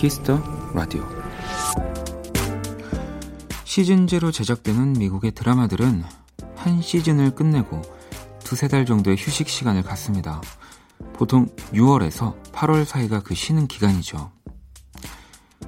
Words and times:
Kiss 0.00 0.24
the 0.24 0.42
Radio 0.72 1.06
시즌제로 3.64 4.32
제작되는 4.32 4.94
미국의 4.94 5.32
드라마들은 5.32 6.02
한 6.56 6.80
시즌을 6.80 7.34
끝내고 7.34 7.82
두세 8.38 8.66
달 8.66 8.86
정도의 8.86 9.18
휴식 9.18 9.50
시간을 9.50 9.82
갖습니다. 9.82 10.40
보통 11.12 11.48
6월에서 11.74 12.42
8월 12.50 12.86
사이가 12.86 13.20
그 13.20 13.34
쉬는 13.34 13.66
기간이죠. 13.66 14.32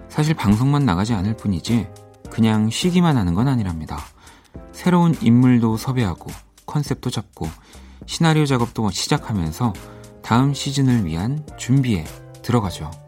사실 0.08 0.34
방송만 0.34 0.86
나가지 0.86 1.12
않을 1.12 1.36
뿐이지 1.36 1.88
그냥 2.30 2.70
쉬기만 2.70 3.18
하는 3.18 3.34
건 3.34 3.48
아니랍니다. 3.48 3.98
새로운 4.72 5.14
인물도 5.20 5.76
섭외하고 5.76 6.30
컨셉도 6.64 7.10
잡고 7.10 7.50
시나리오 8.06 8.46
작업도 8.46 8.92
시작하면서 8.92 9.74
다음 10.22 10.54
시즌을 10.54 11.04
위한 11.04 11.46
준비에 11.58 12.06
들어가죠. 12.40 13.01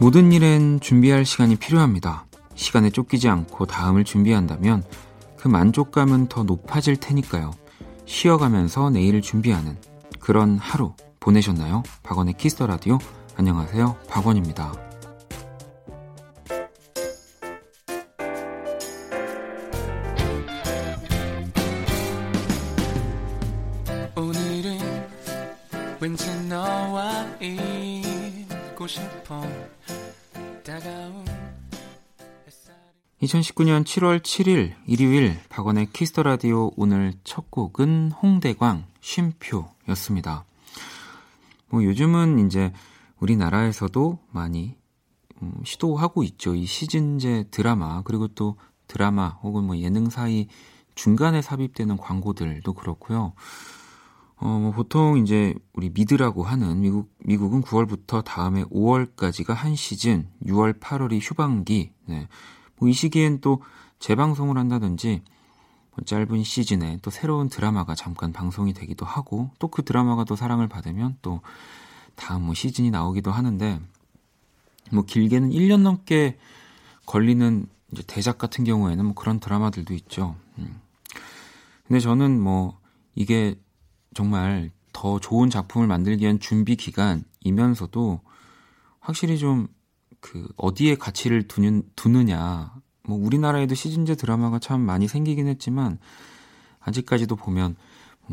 모든 0.00 0.30
일엔 0.30 0.78
준비할 0.78 1.24
시간이 1.24 1.56
필요합니다. 1.56 2.26
시간에 2.54 2.90
쫓기지 2.90 3.28
않고 3.28 3.66
다음을 3.66 4.04
준비한다면 4.04 4.84
그 5.36 5.48
만족감은 5.48 6.28
더 6.28 6.44
높아질 6.44 6.98
테니까요. 6.98 7.50
쉬어가면서 8.06 8.90
내일을 8.90 9.22
준비하는 9.22 9.76
그런 10.20 10.56
하루 10.58 10.94
보내셨나요? 11.18 11.82
박원의 12.04 12.34
Kiss 12.38 12.54
the 12.54 12.66
Radio. 12.66 12.98
안녕하세요. 13.36 13.96
박원입니다. 14.08 14.87
2019년 33.22 33.82
7월 33.82 34.20
7일 34.20 34.74
일요일 34.86 35.36
박원의 35.48 35.88
키스터 35.92 36.22
라디오 36.22 36.70
오늘 36.76 37.14
첫 37.24 37.50
곡은 37.50 38.12
홍대광 38.12 38.84
쉼표였습니다. 39.00 40.44
뭐 41.68 41.82
요즘은 41.82 42.46
이제 42.46 42.72
우리나라에서도 43.18 44.20
많이 44.30 44.76
음, 45.42 45.52
시도하고 45.64 46.22
있죠. 46.22 46.54
이 46.54 46.64
시즌제 46.64 47.46
드라마 47.50 48.02
그리고 48.02 48.28
또 48.28 48.56
드라마 48.86 49.30
혹은 49.42 49.64
뭐 49.64 49.76
예능 49.78 50.10
사이 50.10 50.46
중간에 50.94 51.42
삽입되는 51.42 51.96
광고들도 51.96 52.72
그렇고요. 52.72 53.32
어, 54.36 54.46
뭐 54.46 54.70
보통 54.70 55.18
이제 55.18 55.56
우리 55.72 55.90
미드라고 55.90 56.44
하는 56.44 56.80
미국 56.80 57.12
미국은 57.24 57.62
9월부터 57.62 58.22
다음에 58.24 58.62
5월까지가 58.66 59.54
한 59.54 59.74
시즌, 59.74 60.28
6월, 60.46 60.78
8월이 60.78 61.18
휴방기. 61.20 61.90
네. 62.06 62.28
뭐 62.78 62.88
이 62.88 62.92
시기엔 62.92 63.40
또 63.40 63.62
재방송을 63.98 64.56
한다든지 64.58 65.22
뭐 65.94 66.04
짧은 66.04 66.44
시즌에 66.44 66.98
또 67.02 67.10
새로운 67.10 67.48
드라마가 67.48 67.94
잠깐 67.94 68.32
방송이 68.32 68.72
되기도 68.72 69.04
하고 69.04 69.50
또 69.58 69.68
그 69.68 69.84
드라마가 69.84 70.24
또 70.24 70.36
사랑을 70.36 70.68
받으면 70.68 71.18
또 71.22 71.40
다음 72.14 72.42
뭐 72.42 72.54
시즌이 72.54 72.90
나오기도 72.90 73.30
하는데 73.30 73.80
뭐 74.92 75.04
길게는 75.04 75.50
1년 75.50 75.82
넘게 75.82 76.38
걸리는 77.06 77.66
이제 77.92 78.02
대작 78.06 78.38
같은 78.38 78.64
경우에는 78.64 79.04
뭐 79.04 79.14
그런 79.14 79.40
드라마들도 79.40 79.94
있죠. 79.94 80.36
음. 80.58 80.80
근데 81.86 82.00
저는 82.00 82.40
뭐 82.40 82.78
이게 83.14 83.54
정말 84.14 84.70
더 84.92 85.18
좋은 85.18 85.48
작품을 85.48 85.86
만들기 85.86 86.24
위한 86.24 86.38
준비 86.38 86.76
기간이면서도 86.76 88.20
확실히 89.00 89.38
좀 89.38 89.68
그 90.20 90.48
어디에 90.56 90.96
가치를 90.96 91.48
두는, 91.48 91.82
두느냐. 91.96 92.74
뭐 93.04 93.18
우리나라에도 93.18 93.74
시즌제 93.74 94.16
드라마가 94.16 94.58
참 94.58 94.80
많이 94.80 95.08
생기긴 95.08 95.46
했지만 95.46 95.98
아직까지도 96.80 97.36
보면 97.36 97.76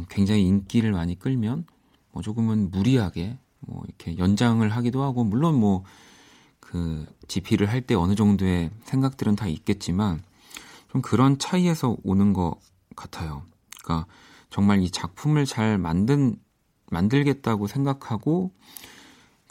굉장히 0.10 0.44
인기를 0.48 0.92
많이 0.92 1.18
끌면 1.18 1.66
뭐 2.12 2.22
조금은 2.22 2.72
무리하게 2.72 3.38
뭐 3.62 3.84
이렇게 3.88 4.18
연장을 4.18 4.68
하기도 4.70 5.04
하고 5.04 5.24
물론 5.24 5.56
뭐 5.60 5.84
그 6.66 7.06
지피를 7.28 7.70
할 7.70 7.86
때 7.86 7.94
어느 7.94 8.16
정도의 8.16 8.72
생각들은 8.86 9.36
다 9.36 9.48
있겠지만 9.48 10.24
좀 10.92 11.02
그런 11.02 11.38
차이에서 11.38 11.96
오는 12.04 12.34
것 12.34 12.56
같아요. 12.96 13.44
그러니까 13.84 14.08
정말 14.50 14.82
이 14.82 14.90
작품을 14.90 15.46
잘 15.46 15.78
만든 15.78 16.36
만들겠다고 16.90 17.68
생각하고 17.68 18.52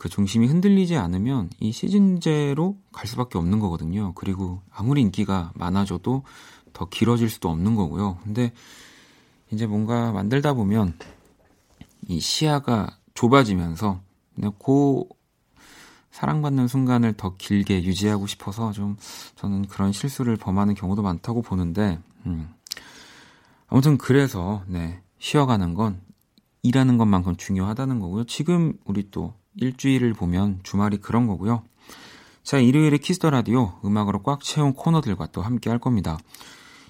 그 0.05 0.11
중심이 0.11 0.47
흔들리지 0.47 0.97
않으면 0.97 1.49
이 1.61 1.73
시즌제로 1.73 2.77
갈 2.93 3.07
수밖에 3.07 3.39
없는 3.39 3.59
거거든요. 3.59 4.13
그리고 4.15 4.61
아무리 4.71 5.01
인기가 5.01 5.51
많아져도 5.55 6.25
더 6.75 6.85
길어질 6.91 7.31
수도 7.31 7.49
없는 7.49 7.75
거고요. 7.75 8.19
근데 8.23 8.53
이제 9.51 9.67
뭔가 9.67 10.13
만들다 10.13 10.53
보면 10.53 10.93
이 12.07 12.21
시야가 12.21 12.99
좁아지면서 13.15 14.03
그 14.63 15.05
사랑받는 16.11 16.69
순간을 16.69 17.15
더 17.15 17.35
길게 17.39 17.85
유지하고 17.85 18.27
싶어서 18.27 18.73
좀 18.73 18.99
저는 19.37 19.69
그런 19.69 19.91
실수를 19.91 20.37
범하는 20.37 20.75
경우도 20.75 21.01
많다고 21.01 21.41
보는데 21.41 21.99
음. 22.27 22.53
아무튼 23.69 23.97
그래서 23.97 24.65
네, 24.67 25.01
쉬어가는 25.19 25.73
건 25.73 26.03
일하는 26.63 26.99
것만큼 26.99 27.37
중요하다는 27.37 28.01
거고요. 28.01 28.25
지금 28.25 28.75
우리 28.85 29.11
또 29.11 29.33
일주일을 29.57 30.15
보면 30.15 30.61
주말이 30.63 30.99
그런 30.99 31.27
거고요. 31.27 31.63
자, 32.43 32.59
일요일에 32.59 32.99
Kiss 32.99 33.17
the 33.17 33.31
Radio 33.31 33.79
음악으로 33.85 34.23
꽉 34.23 34.43
채운 34.43 34.75
코너들과 34.75 35.29
또 35.29 35.43
함께 35.43 35.71
할 35.71 35.79
겁니다. 35.79 36.19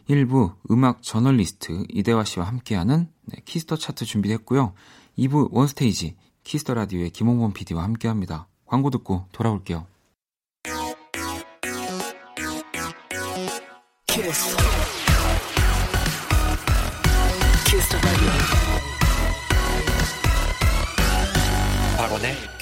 1부 0.09 0.55
음악 0.71 1.03
저널리스트 1.03 1.85
이대화 1.89 2.25
씨와 2.25 2.47
함께하는 2.47 3.09
네, 3.27 3.37
Kiss 3.45 3.63
the 3.63 3.77
Chart 3.77 4.05
준비됐고요. 4.05 4.75
2부 5.19 5.49
One 5.53 5.77
Stage 5.77 6.17
Kiss 6.43 6.61
the 6.61 6.75
Radio의 6.75 7.11
김홍범 7.11 7.53
PD와 7.53 7.83
함께합니다. 7.85 8.49
광고 8.67 8.91
듣고 8.91 9.27
돌아올게요. 9.33 9.87
키스. 14.07 14.64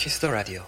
Kiss 0.02 0.18
the 0.18 0.32
Radio. 0.32 0.64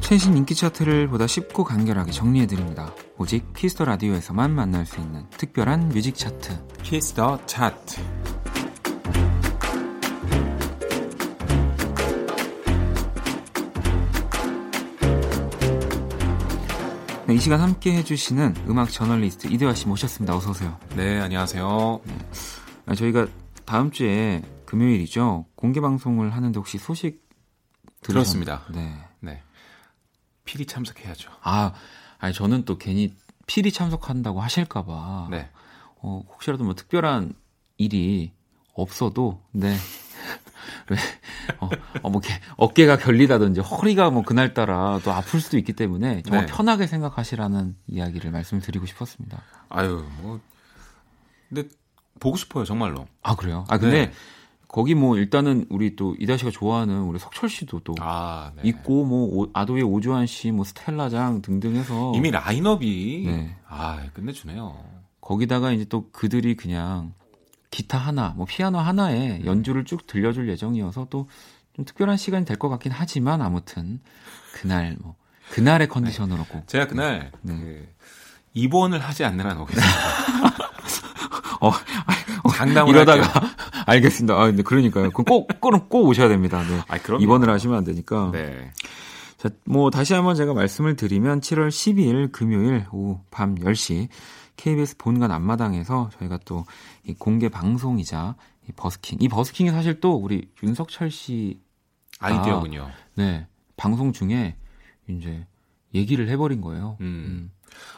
최신 0.00 0.36
인기 0.36 0.56
차트를 0.56 1.06
보다 1.06 1.28
쉽고 1.28 1.62
간결하게 1.62 2.10
정리해드립니다. 2.10 2.92
오직 3.16 3.52
Kiss 3.54 3.71
the 3.71 3.84
Radio에서만 3.84 4.50
만날 4.50 4.86
수 4.86 4.98
있는 5.00 5.30
특별한 5.30 5.90
뮤직 5.90 6.16
차트. 6.16 6.66
Kiss 6.82 7.19
the 7.19 7.46
Chart. 7.46 8.33
네, 17.26 17.34
이 17.34 17.38
시간 17.38 17.60
함께 17.60 17.94
해주시는 17.94 18.66
음악 18.68 18.90
저널리스트 18.90 19.46
이대화 19.46 19.72
씨 19.72 19.88
모셨습니다. 19.88 20.36
어서 20.36 20.50
오세요. 20.50 20.78
네, 20.94 21.18
안녕하세요. 21.20 22.00
네. 22.04 22.18
아, 22.84 22.94
저희가 22.94 23.28
다음 23.64 23.90
주에 23.90 24.42
금요일이죠. 24.66 25.46
공개 25.54 25.80
방송을 25.80 26.34
하는데 26.34 26.58
혹시 26.58 26.76
소식 26.76 27.26
들었습니다. 28.02 28.66
네. 28.74 28.94
네. 29.20 29.42
필히 30.44 30.66
참석해야죠. 30.66 31.30
아, 31.42 31.72
아니 32.18 32.34
저는 32.34 32.66
또 32.66 32.76
괜히 32.76 33.14
필히 33.46 33.72
참석한다고 33.72 34.42
하실까봐. 34.42 35.28
네. 35.30 35.48
어, 36.02 36.22
혹시라도 36.28 36.64
뭐 36.64 36.74
특별한 36.74 37.32
일이 37.78 38.32
없어도 38.74 39.40
네 39.50 39.68
왜, 39.70 39.76
어, 41.60 41.68
어, 42.02 42.10
뭐, 42.10 42.20
어깨가 42.56 42.98
결리다든지 42.98 43.60
허리가 43.60 44.10
뭐 44.10 44.22
그날따라 44.22 45.00
또 45.04 45.12
아플 45.12 45.40
수도 45.40 45.58
있기 45.58 45.72
때문에 45.72 46.22
정말 46.22 46.46
네. 46.46 46.52
편하게 46.52 46.86
생각하시라는 46.86 47.76
이야기를 47.88 48.30
말씀드리고 48.30 48.86
싶었습니다. 48.86 49.42
아유, 49.68 50.04
뭐. 50.22 50.40
근데 51.48 51.68
보고 52.20 52.36
싶어요, 52.36 52.64
정말로. 52.64 53.06
아, 53.22 53.34
그래요? 53.36 53.64
아, 53.68 53.78
근데 53.78 54.06
네. 54.06 54.12
거기 54.74 54.96
뭐 54.96 55.16
일단은 55.16 55.66
우리 55.70 55.94
또 55.94 56.16
이다 56.18 56.36
씨가 56.36 56.50
좋아하는 56.50 57.02
우리 57.02 57.20
석철 57.20 57.48
씨도 57.48 57.80
또 57.84 57.94
아, 58.00 58.50
네. 58.56 58.62
있고 58.64 59.04
뭐 59.04 59.48
아도의 59.52 59.84
오주환 59.84 60.26
씨, 60.26 60.50
뭐 60.50 60.64
스텔라장 60.64 61.42
등등 61.42 61.76
해서 61.76 62.12
이미 62.16 62.32
라인업이 62.32 63.24
네. 63.24 63.56
아 63.68 64.04
끝내주네요. 64.12 64.76
거기다가 65.20 65.70
이제 65.70 65.84
또 65.84 66.10
그들이 66.10 66.56
그냥 66.56 67.14
기타 67.74 67.98
하나, 67.98 68.34
뭐 68.36 68.46
피아노 68.46 68.78
하나에 68.78 69.40
음. 69.40 69.46
연주를 69.46 69.84
쭉 69.84 70.06
들려줄 70.06 70.48
예정이어서 70.48 71.08
또 71.10 71.26
좀 71.74 71.84
특별한 71.84 72.16
시간이 72.16 72.44
될 72.44 72.56
것 72.56 72.68
같긴 72.68 72.92
하지만 72.92 73.42
아무튼 73.42 74.00
그날 74.52 74.96
뭐 75.00 75.16
그날의 75.50 75.88
컨디션으로 75.88 76.44
꼭 76.44 76.68
제가 76.68 76.86
그날 76.86 77.32
네. 77.42 77.56
그 77.56 77.88
입원을 78.54 79.00
하지 79.00 79.24
않느라 79.24 79.60
오겠습니다. 79.60 79.92
어, 81.60 81.72
장담을 82.56 82.94
이러다가 82.94 83.22
할게요. 83.26 83.50
알겠습니다. 83.86 84.34
아, 84.34 84.52
그러니까요. 84.52 85.10
그럼 85.10 85.24
꼭, 85.24 85.48
꼭, 85.60 85.88
꼭 85.88 86.06
오셔야 86.06 86.28
됩니다. 86.28 86.62
네. 86.62 86.80
아, 86.86 86.98
그럼 86.98 87.20
입원을 87.20 87.50
하시면 87.50 87.76
안 87.76 87.84
되니까. 87.84 88.30
네. 88.32 88.70
자, 89.36 89.50
뭐 89.64 89.90
다시 89.90 90.14
한번 90.14 90.36
제가 90.36 90.54
말씀을 90.54 90.94
드리면 90.94 91.40
7월 91.40 91.68
12일 91.68 92.30
금요일 92.30 92.86
오후 92.92 93.20
밤 93.32 93.56
10시 93.56 94.08
KBS 94.56 94.96
본관 94.96 95.30
앞마당에서 95.30 96.10
저희가 96.18 96.38
또이 96.44 97.14
공개 97.18 97.48
방송이자 97.48 98.36
이 98.68 98.72
버스킹. 98.72 99.18
이 99.20 99.28
버스킹이 99.28 99.70
사실 99.70 100.00
또 100.00 100.14
우리 100.16 100.50
윤석철 100.62 101.10
씨 101.10 101.60
아이디어군요. 102.20 102.88
네, 103.16 103.46
방송 103.76 104.12
중에 104.12 104.56
이제 105.08 105.46
얘기를 105.94 106.28
해버린 106.28 106.60
거예요. 106.60 106.96
음. 107.00 107.50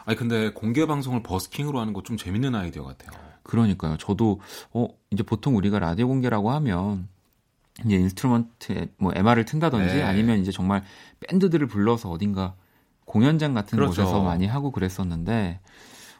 아니 0.05 0.17
근데 0.17 0.51
공개 0.51 0.85
방송을 0.85 1.23
버스킹으로 1.23 1.79
하는 1.79 1.93
거 1.93 2.01
좀 2.01 2.17
재밌는 2.17 2.55
아이디어 2.55 2.83
같아요. 2.83 3.11
그러니까요. 3.43 3.97
저도 3.97 4.41
어 4.73 4.87
이제 5.11 5.23
보통 5.23 5.55
우리가 5.55 5.79
라디오 5.79 6.07
공개라고 6.07 6.51
하면 6.51 7.07
이제 7.85 7.95
instrument 7.95 8.89
뭐 8.97 9.13
MR을 9.15 9.45
튼다든지 9.45 9.95
네. 9.95 10.01
아니면 10.03 10.39
이제 10.39 10.51
정말 10.51 10.83
밴드들을 11.27 11.65
불러서 11.67 12.09
어딘가 12.09 12.55
공연장 13.05 13.53
같은 13.53 13.77
그렇죠. 13.77 14.01
곳에서 14.01 14.21
많이 14.23 14.47
하고 14.47 14.71
그랬었는데 14.71 15.59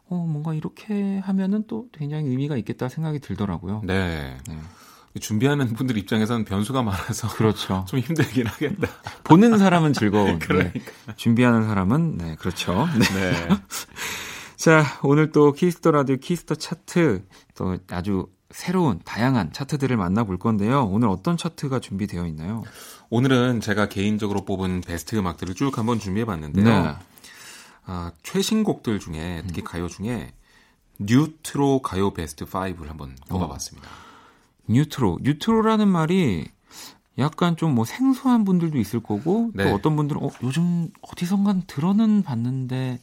어 0.10 0.16
뭔가 0.16 0.54
이렇게 0.54 1.20
하면은 1.20 1.64
또 1.68 1.88
굉장히 1.92 2.28
의미가 2.30 2.58
있겠다 2.58 2.88
생각이 2.90 3.20
들더라고요. 3.20 3.82
네. 3.84 4.38
네. 4.48 4.58
준비하는 5.20 5.74
분들 5.74 5.98
입장에서는 5.98 6.46
변수가 6.46 6.84
많아서 6.84 7.28
그렇죠. 7.36 7.86
좀 7.90 8.00
힘들긴 8.00 8.46
하겠다. 8.48 8.88
보는 9.24 9.58
사람은 9.58 9.94
즐거운. 9.94 10.38
네. 10.40 10.46
그러니까. 10.46 10.92
준비하는 11.16 11.64
사람은 11.68 12.18
네 12.18 12.36
그렇죠. 12.36 12.88
네. 13.14 13.32
네. 13.32 13.50
자, 14.56 14.84
오늘 15.04 15.32
또 15.32 15.52
Kiss 15.52 15.75
the 15.75 15.92
Radio 15.92 16.18
Kiss 16.18 16.40
the 16.40 16.56
Chart 16.56 17.24
또 17.56 17.78
아주 17.92 18.28
새로운 18.50 19.00
다양한 19.04 19.52
차트들을 19.52 19.96
만나볼 19.98 20.40
건데요. 20.40 20.86
오늘 20.86 21.10
어떤 21.10 21.38
차트가 21.38 21.80
준비되어 21.80 22.26
있나요? 22.28 22.64
오늘은 23.10 23.62
제가 23.62 23.88
개인적으로 23.90 24.46
뽑은 24.46 24.82
베스트 24.82 25.16
음악들을 25.16 25.54
쭉 25.54 25.78
한번 25.78 26.00
준비해 26.00 26.26
봤는데요. 26.26 26.84
네. 26.84 26.96
아, 27.88 28.12
최신 28.22 28.64
곡들 28.64 29.00
중에 29.00 29.44
특히 29.48 29.64
가요 29.64 29.88
중에 29.88 30.34
뉴트로 31.00 31.82
가요 31.82 32.12
베스트 32.14 32.46
5를 32.46 32.88
한번 32.88 33.16
뽑아봤습니다. 33.30 33.88
뉴트로. 34.68 35.20
뉴트로라는 35.22 35.88
말이 35.88 36.46
약간 37.18 37.56
좀 37.56 37.74
뭐 37.74 37.86
생소한 37.86 38.44
분들도 38.44 38.78
있을 38.78 39.00
거고 39.00 39.52
네. 39.54 39.64
또 39.64 39.74
어떤 39.76 39.96
분들은 39.96 40.22
어, 40.24 40.30
요즘 40.44 40.90
어디선가 41.02 41.62
들어는 41.68 42.24
봤는데 42.24 43.00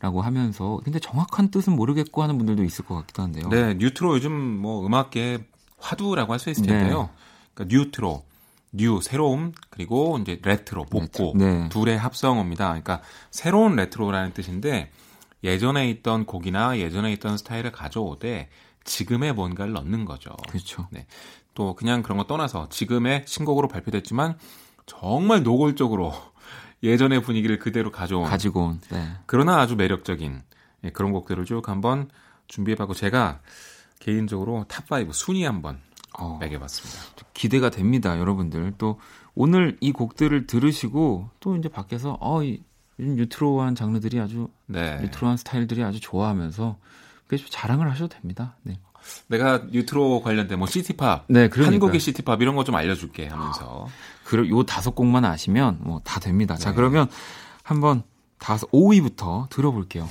라고 0.00 0.20
하면서 0.20 0.80
근데 0.82 0.98
정확한 0.98 1.50
뜻은 1.52 1.76
모르겠고 1.76 2.22
하는 2.22 2.36
분들도 2.38 2.64
있을 2.64 2.84
것 2.84 2.96
같기도 2.96 3.22
한데요. 3.22 3.48
네, 3.50 3.74
뉴트로 3.74 4.14
요즘 4.16 4.32
뭐 4.32 4.84
음악계 4.84 5.46
화두라고 5.78 6.32
할 6.32 6.40
수 6.40 6.50
있을 6.50 6.66
텐데요. 6.66 7.08
그러니까 7.54 7.76
뉴트로, 7.76 8.24
new 8.72 9.00
새로움 9.02 9.52
그리고 9.70 10.18
이제 10.20 10.40
레트로 10.42 10.84
복고 10.86 11.34
네. 11.36 11.68
둘의 11.68 11.98
합성어입니다. 11.98 12.66
그러니까 12.68 13.02
새로운 13.30 13.76
레트로라는 13.76 14.32
뜻인데 14.32 14.90
예전에 15.44 15.88
있던 15.90 16.24
곡이나 16.24 16.78
예전에 16.78 17.12
있던 17.12 17.36
스타일을 17.36 17.72
가져오되 17.72 18.48
지금의 18.84 19.34
뭔가를 19.34 19.72
넣는 19.72 20.04
거죠. 20.04 20.30
그렇죠. 20.48 20.88
네. 20.90 21.06
또 21.54 21.74
그냥 21.74 22.02
그런 22.02 22.16
거 22.18 22.24
떠나서 22.24 22.68
지금의 22.70 23.24
신곡으로 23.26 23.68
발표됐지만 23.68 24.38
정말 24.86 25.42
노골적으로 25.42 26.14
예전의 26.82 27.22
분위기를 27.22 27.58
그대로 27.58 27.92
가져온 27.92 28.24
가지고 28.24 28.64
온. 28.64 28.80
네. 28.90 29.12
그러나 29.26 29.60
아주 29.60 29.76
매력적인 29.76 30.42
예, 30.84 30.90
그런 30.90 31.12
곡들을 31.12 31.44
쭉 31.44 31.68
한번 31.68 32.10
준비해봤고 32.48 32.94
제가 32.94 33.40
개인적으로 34.00 34.64
top 34.68 35.01
5 35.01 35.12
순위 35.12 35.44
한번 35.44 35.80
어, 36.18 36.38
매겨봤습니다. 36.40 37.26
기대가 37.34 37.70
됩니다, 37.70 38.18
여러분들. 38.18 38.74
또 38.78 38.98
오늘 39.34 39.76
이 39.80 39.92
곡들을 39.92 40.46
들으시고 40.46 41.30
또 41.40 41.56
이제 41.56 41.68
밖에서 41.68 42.18
어, 42.20 42.42
이 42.42 42.62
요즘 42.98 43.16
뉴트로한 43.16 43.74
장르들이 43.74 44.20
아주 44.20 44.48
네. 44.66 44.98
뉴트로한 45.00 45.36
스타일들이 45.38 45.82
아주 45.82 45.98
좋아하면서 46.00 46.76
그래서 47.26 47.46
자랑을 47.48 47.90
하셔도 47.90 48.08
됩니다. 48.14 48.56
네. 48.62 48.78
내가 49.26 49.62
뉴트로 49.72 50.20
관련된 50.22 50.58
뭐 50.58 50.68
city 50.68 50.96
pop, 50.96 51.24
네, 51.28 51.48
그러니까요. 51.48 51.72
한국의 51.74 51.98
city 51.98 52.22
pop 52.22 52.40
이런 52.40 52.54
거 52.54 52.62
좀 52.62 52.74
알려줄게 52.76 53.26
하면서 53.26 53.88
그, 54.24 54.48
요 54.48 54.62
다섯 54.62 54.94
곡만 54.94 55.24
아시면 55.24 55.78
뭐 55.80 56.00
다 56.04 56.20
됩니다. 56.20 56.54
자, 56.56 56.70
네. 56.70 56.76
그러면 56.76 57.08
한번 57.64 58.02
다섯, 58.38 58.70
5위부터 58.70 59.48
들어볼게요. 59.48 60.08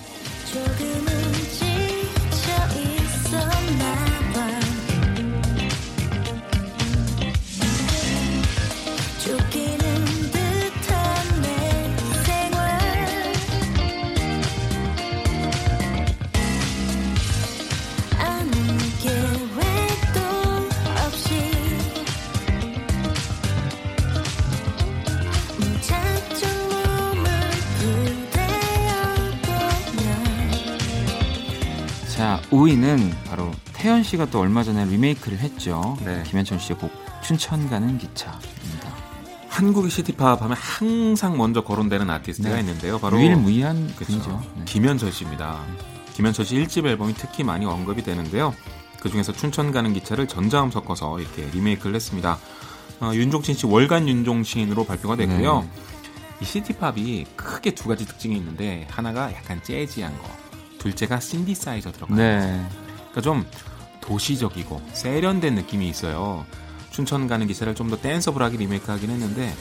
5위는 32.52 33.12
바로 33.26 33.52
태연 33.74 34.04
씨가 34.04 34.26
또 34.30 34.40
얼마 34.42 34.64
전에 34.64 34.86
리메이크를 34.86 35.40
했죠. 35.40 35.98
네. 36.04 36.22
김현철 36.28 36.60
씨의 36.60 36.78
곡 36.78 36.92
춘천 37.24 37.70
가는 37.70 37.98
기차입니다. 37.98 38.92
한국의 39.48 39.90
시티팝 39.90 40.42
하면 40.42 40.58
항상 40.58 41.38
먼저 41.38 41.62
거론되는 41.62 42.10
아티스트가 42.10 42.56
네. 42.56 42.60
있는데요. 42.60 43.00
바로 43.00 43.20
유일무이한 43.20 43.96
그쵸. 43.96 44.06
분이죠. 44.12 44.44
네. 44.58 44.66
김현철 44.66 45.12
씨입니다. 45.12 45.60
김현철 46.14 46.46
씨 46.46 46.56
1집 46.56 46.86
앨범이 46.86 47.14
특히 47.16 47.44
많이 47.44 47.66
언급이 47.66 48.04
되는데요. 48.04 48.54
그 49.00 49.10
중에서 49.10 49.32
춘천 49.32 49.72
가는 49.72 49.94
기차를 49.94 50.28
전자음 50.28 50.72
섞어서 50.72 51.20
이렇게 51.20 51.50
리메이크를 51.54 51.96
했습니다. 51.96 52.38
어, 53.00 53.12
윤종신 53.14 53.56
씨 53.56 53.66
월간 53.66 54.08
윤종신으로 54.08 54.86
발표가 54.86 55.16
됐고요. 55.16 55.62
네. 55.62 55.70
이 56.42 56.46
시티팝이 56.46 57.26
크게 57.36 57.72
두 57.72 57.88
가지 57.88 58.06
특징이 58.06 58.36
있는데 58.38 58.88
하나가 58.90 59.32
약간 59.34 59.62
재즈한 59.64 60.16
거, 60.18 60.28
둘째가 60.82 61.20
신디사이저 61.20 61.92
들어가요. 61.92 62.18
네. 62.18 62.66
그러니까 62.96 63.22
좀 63.22 63.46
도시적이고 64.02 64.82
세련된 64.94 65.54
느낌이 65.56 65.88
있어요. 65.88 66.44
춘천 66.90 67.28
가는 67.28 67.46
기차를 67.46 67.76
좀 67.76 67.92
더 67.92 67.98
댄서블하게 67.98 68.58
리메이크하긴 68.58 69.10
했는데 69.10 69.54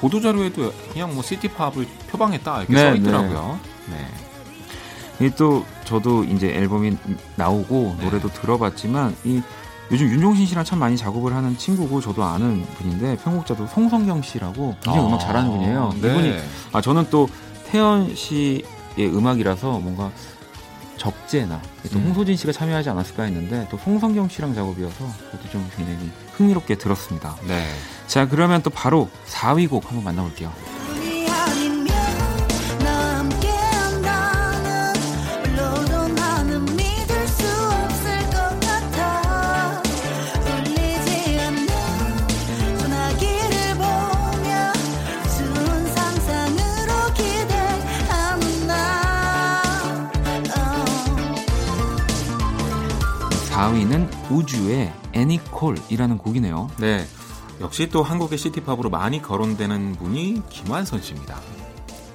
보도 0.00 0.20
자료에도 0.20 0.72
그냥 0.92 1.12
뭐 1.14 1.22
시티팝을 1.22 1.86
표방했다 2.08 2.58
이렇게 2.58 2.72
네, 2.72 2.80
써 2.80 2.94
있더라고요. 2.94 3.58
네. 3.90 5.26
이또 5.26 5.64
저도 5.84 6.24
이제 6.24 6.48
앨범이 6.48 6.96
나오고 7.36 7.96
네. 7.98 8.04
노래도 8.04 8.28
들어봤지만 8.28 9.16
이 9.24 9.42
요즘 9.90 10.08
윤종신 10.08 10.46
씨랑 10.46 10.64
참 10.64 10.78
많이 10.78 10.96
작업을 10.96 11.34
하는 11.34 11.56
친구고 11.56 12.00
저도 12.00 12.24
아는 12.24 12.64
분인데 12.78 13.16
편곡자도 13.18 13.66
송성경 13.68 14.22
씨라고 14.22 14.74
굉장히 14.82 15.06
음악 15.06 15.20
잘하는 15.20 15.50
분이에요. 15.50 15.94
네. 16.00 16.08
이분이 16.08 16.34
아 16.72 16.80
저는 16.80 17.08
또 17.10 17.28
태연 17.66 18.14
씨의 18.14 18.62
음악이라서 18.98 19.78
뭔가 19.80 20.10
적재나 20.96 21.60
또 21.92 21.98
음. 21.98 22.06
홍소진 22.06 22.36
씨가 22.36 22.52
참여하지 22.52 22.90
않았을까 22.90 23.24
했는데 23.24 23.66
또 23.70 23.76
송성경 23.78 24.28
씨랑 24.28 24.54
작업이어서 24.54 25.12
저도 25.30 25.50
좀 25.50 25.68
굉장히 25.76 26.10
흥미롭게 26.32 26.76
들었습니다. 26.76 27.36
네. 27.46 27.66
자 28.06 28.28
그러면 28.28 28.62
또 28.62 28.70
바로 28.70 29.08
4위 29.26 29.68
곡 29.68 29.86
한번 29.86 30.04
만나볼게요. 30.04 30.52
우주의 54.46 54.92
애니콜이라는 55.12 56.18
곡이네요. 56.18 56.70
네. 56.78 57.04
역시 57.60 57.88
또 57.88 58.04
한국의 58.04 58.38
시티팝으로 58.38 58.90
많이 58.90 59.20
거론되는 59.20 59.96
분이 59.96 60.42
김완선 60.48 61.02
씨입니다. 61.02 61.40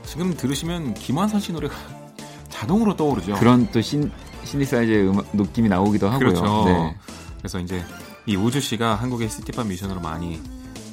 지금 0.05 0.35
들으시면 0.35 0.93
김완선 0.93 1.41
씨 1.41 1.51
노래가 1.51 1.75
자동으로 2.49 2.95
떠오르죠. 2.95 3.35
그런 3.35 3.69
또 3.71 3.81
신, 3.81 4.11
신디사이즈의 4.45 5.09
음악 5.09 5.25
느낌이 5.33 5.67
나오기도 5.67 6.07
하고요. 6.07 6.19
그렇죠. 6.19 6.63
네. 6.65 6.95
그래서 7.39 7.59
이제 7.59 7.83
이 8.25 8.37
우주 8.37 8.61
씨가 8.61 8.95
한국의 8.95 9.29
시티팝 9.29 9.67
뮤지션으로 9.67 9.99
많이 9.99 10.41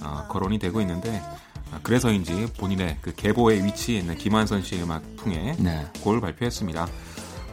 어, 0.02 0.25
거론이 0.28 0.59
되고 0.59 0.80
있는데 0.80 1.23
아, 1.71 1.78
그래서인지 1.83 2.47
본인의 2.59 2.99
그 3.00 3.14
계보에 3.14 3.62
위치해 3.62 4.00
있는 4.00 4.16
김한선 4.16 4.62
씨의 4.62 4.83
음악 4.83 5.02
풍에 5.16 5.54
네. 5.59 5.87
곡을 6.02 6.21
발표했습니다. 6.21 6.88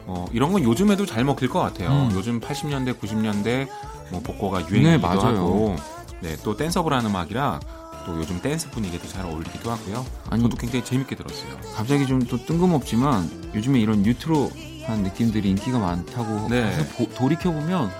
어, 0.06 0.24
이런 0.32 0.52
건 0.52 0.62
요즘에도 0.62 1.04
잘 1.04 1.24
먹힐 1.24 1.48
것 1.48 1.58
같아요. 1.60 1.90
음. 1.90 2.10
요즘 2.14 2.40
80년대, 2.40 2.98
90년대 2.98 3.68
뭐 4.10 4.20
복고가 4.22 4.60
유행이기도 4.68 4.88
네, 4.90 4.98
맞아요. 4.98 5.36
하고, 5.36 5.76
네, 6.20 6.36
또 6.44 6.56
danceable한 6.56 7.04
음악이라 7.06 7.60
또 8.06 8.16
요즘 8.18 8.40
댄스 8.40 8.70
분위기도 8.70 9.08
잘 9.08 9.24
어울리기도 9.26 9.68
하고요. 9.70 10.06
아니- 10.30 10.42
저도 10.42 10.56
굉장히 10.56 10.84
재밌게 10.84 11.16
들었어요. 11.16 11.56
갑자기 11.74 12.06
좀 12.06 12.20
또 12.20 12.36
뜬금없지만 12.44 13.50
요즘에 13.54 13.80
이런 13.80 14.02
뉴트로한 14.02 15.02
느낌들이 15.02 15.50
인기가 15.50 15.78
많다고 15.80 16.48
네. 16.48 16.62
해서 16.62 16.84
보- 16.96 17.08
돌이켜 17.14 17.50
보면 17.50 17.90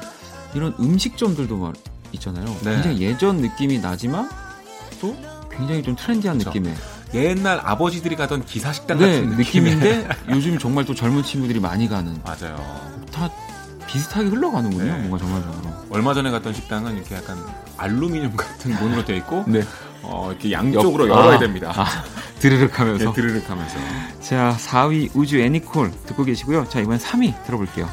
이런 0.55 0.75
음식점들도 0.79 1.57
막 1.57 1.75
있잖아요. 2.13 2.45
네. 2.63 2.75
굉장히 2.75 3.01
예전 3.01 3.39
느낌이 3.39 3.81
나지만 3.81 4.31
또 5.01 5.17
굉장히 5.51 5.83
좀 5.83 5.97
trendy한 5.97 6.39
그쵸. 6.39 6.51
느낌의 6.51 6.73
옛날 7.15 7.61
아버지들이 7.65 8.17
가던 8.17 8.45
기사식당 8.45 8.99
네, 8.99 9.07
같은 9.23 9.37
느낌인데 9.37 10.09
요즘 10.31 10.59
정말 10.59 10.85
또 10.85 10.95
젊은 10.95 11.23
친구들이 11.23 11.61
많이 11.61 11.89
가는 11.89 12.19
맞아요. 12.25 12.57
다 13.13 13.31
비슷하게 13.87 14.29
흘러가는군요. 14.29 14.85
네. 14.85 14.99
뭔가 15.07 15.19
전반적으로. 15.19 15.73
얼마 15.91 16.13
전에 16.13 16.31
갔던 16.31 16.53
식당은 16.53 16.97
이렇게 16.97 17.15
약간 17.15 17.39
알루미늄 17.77 18.35
같은 18.37 18.75
문으로 18.81 19.05
되어 19.05 19.17
있고 19.17 19.45
네. 19.47 19.63
어, 20.03 20.29
이렇게 20.31 20.51
양쪽으로 20.53 21.09
옆- 21.09 21.17
열어야 21.17 21.35
아, 21.37 21.39
됩니다. 21.39 21.73
아, 21.75 21.87
드르륵 22.39 22.79
하면서. 22.79 23.05
네, 23.07 23.13
드르륵 23.13 23.49
하면서. 23.49 23.77
자, 24.21 24.57
4위 24.59 25.11
우주 25.15 25.39
애니콜 25.41 25.91
듣고 26.07 26.25
계시고요. 26.25 26.69
자, 26.69 26.81
이번엔 26.81 26.99
3위 27.01 27.45
들어볼게요. 27.45 27.89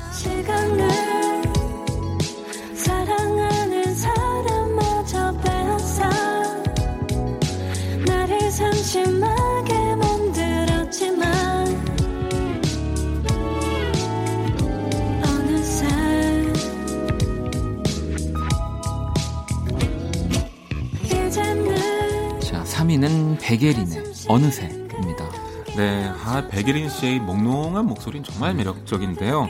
백예린의 23.43 24.03
어느새입니다. 24.29 25.29
네, 25.75 26.09
아, 26.23 26.47
백예린 26.47 26.89
씨의 26.89 27.19
몽롱한 27.19 27.85
목소리는 27.85 28.23
정말 28.23 28.53
매력적인데요. 28.53 29.49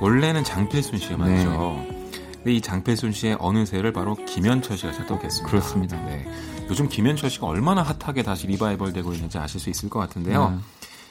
원래는 0.00 0.44
장필순 0.44 0.98
씨가 0.98 1.16
맞죠. 1.16 1.86
근데 2.34 2.52
이 2.52 2.60
장필순 2.60 3.12
씨의 3.12 3.38
어느새를 3.40 3.94
바로 3.94 4.14
김현철 4.14 4.76
씨가 4.76 4.92
작곡했습니다. 4.92 5.48
그렇습니다. 5.48 5.96
네. 6.04 6.26
요즘 6.68 6.88
김현철 6.88 7.30
씨가 7.30 7.46
얼마나 7.46 7.82
핫하게 7.82 8.22
다시 8.22 8.46
리바이벌 8.46 8.92
되고 8.92 9.14
있는지 9.14 9.38
아실 9.38 9.58
수 9.58 9.70
있을 9.70 9.88
것 9.88 10.00
같은데요. 10.00 10.60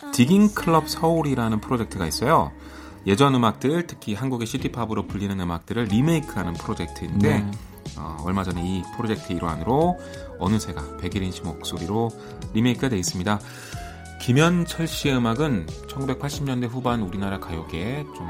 네. 0.02 0.12
디깅 0.12 0.54
클럽 0.54 0.88
서울이라는 0.88 1.62
프로젝트가 1.62 2.06
있어요. 2.06 2.52
예전 3.08 3.34
음악들, 3.34 3.88
특히 3.88 4.14
한국의 4.14 4.46
시티팝으로 4.46 5.08
불리는 5.08 5.40
음악들을 5.40 5.86
리메이크하는 5.86 6.54
프로젝트인데 6.54 7.40
네. 7.40 7.52
어, 7.98 8.18
얼마 8.24 8.44
전에 8.44 8.62
이 8.64 8.84
프로젝트 8.96 9.34
일환으로 9.34 10.00
어느새가 10.40 10.98
백예린 10.98 11.32
씨 11.32 11.42
목소리로 11.42 12.10
리메이크가 12.54 12.90
돼 12.90 12.98
있습니다. 12.98 13.40
김현철 14.22 14.88
씨의 14.88 15.18
음악은 15.18 15.68
1980년대 15.88 16.70
후반 16.70 17.02
우리나라 17.02 17.40
가요계에 17.40 18.06
좀 18.16 18.28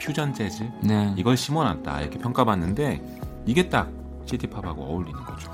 퓨전 0.00 0.34
재즈 0.34 0.70
네. 0.82 1.12
이걸 1.16 1.36
심어놨다 1.36 2.00
이렇게 2.00 2.18
평가받는데 2.18 3.02
이게 3.44 3.68
딱 3.68 3.90
시티팝하고 4.24 4.82
어울리는 4.82 5.18
거죠. 5.24 5.52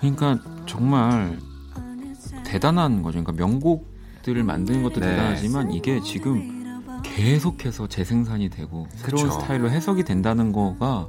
그러니까 0.00 0.38
정말 0.66 1.38
대단한 2.44 3.02
거죠. 3.02 3.22
그러니까 3.22 3.32
명곡들을 3.32 4.42
만드는 4.42 4.82
것도 4.82 5.00
네. 5.00 5.10
대단하지만 5.10 5.72
이게 5.72 6.00
지금 6.00 6.80
계속해서 7.02 7.86
재생산이 7.86 8.48
되고 8.48 8.86
새로운 8.96 9.28
그쵸. 9.28 9.40
스타일로 9.40 9.70
해석이 9.70 10.04
된다는 10.04 10.52
거가 10.52 11.08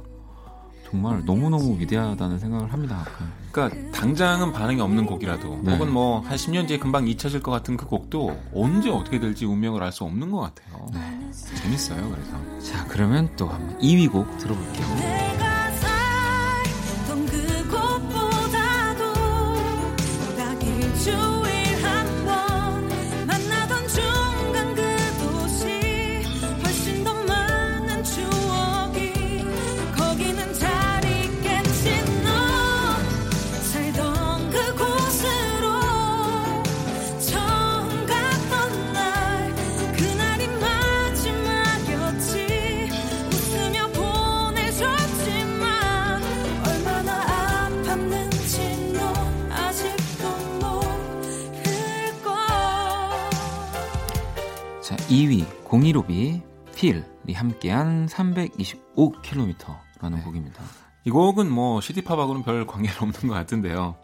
정말 0.90 1.24
너무너무 1.24 1.78
위대하다는 1.78 2.38
생각을 2.38 2.72
합니다. 2.72 3.04
그러니까 3.50 3.90
당장은 3.92 4.52
반응이 4.52 4.80
없는 4.80 5.06
곡이라도 5.06 5.60
네. 5.62 5.72
혹은 5.72 5.92
뭐 5.92 6.20
한 6.20 6.36
10년 6.36 6.66
뒤에 6.68 6.78
금방 6.78 7.06
잊혀질 7.08 7.40
것 7.42 7.50
같은 7.50 7.76
그 7.76 7.86
곡도 7.86 8.36
언제 8.54 8.90
어떻게 8.90 9.18
될지 9.20 9.44
운명을 9.44 9.82
알 9.82 9.92
수 9.92 10.04
없는 10.04 10.30
것 10.30 10.40
같아요. 10.40 10.86
재밌어요. 11.32 12.10
그래서 12.10 12.60
자, 12.72 12.84
그러면 12.88 13.28
또 13.36 13.48
한번 13.48 13.78
2위 13.78 14.10
곡 14.10 14.38
들어볼게요. 14.38 15.43
2위 55.14 55.46
015비 55.64 56.42
필이 56.74 57.32
함께한 57.32 58.06
325km라는 58.06 60.24
곡입니다. 60.24 60.62
이 61.04 61.10
곡은 61.10 61.48
뭐 61.50 61.80
시티팝하고는 61.80 62.42
별 62.42 62.66
관계가 62.66 63.04
없는 63.04 63.28
것 63.28 63.34
같은데요. 63.34 63.94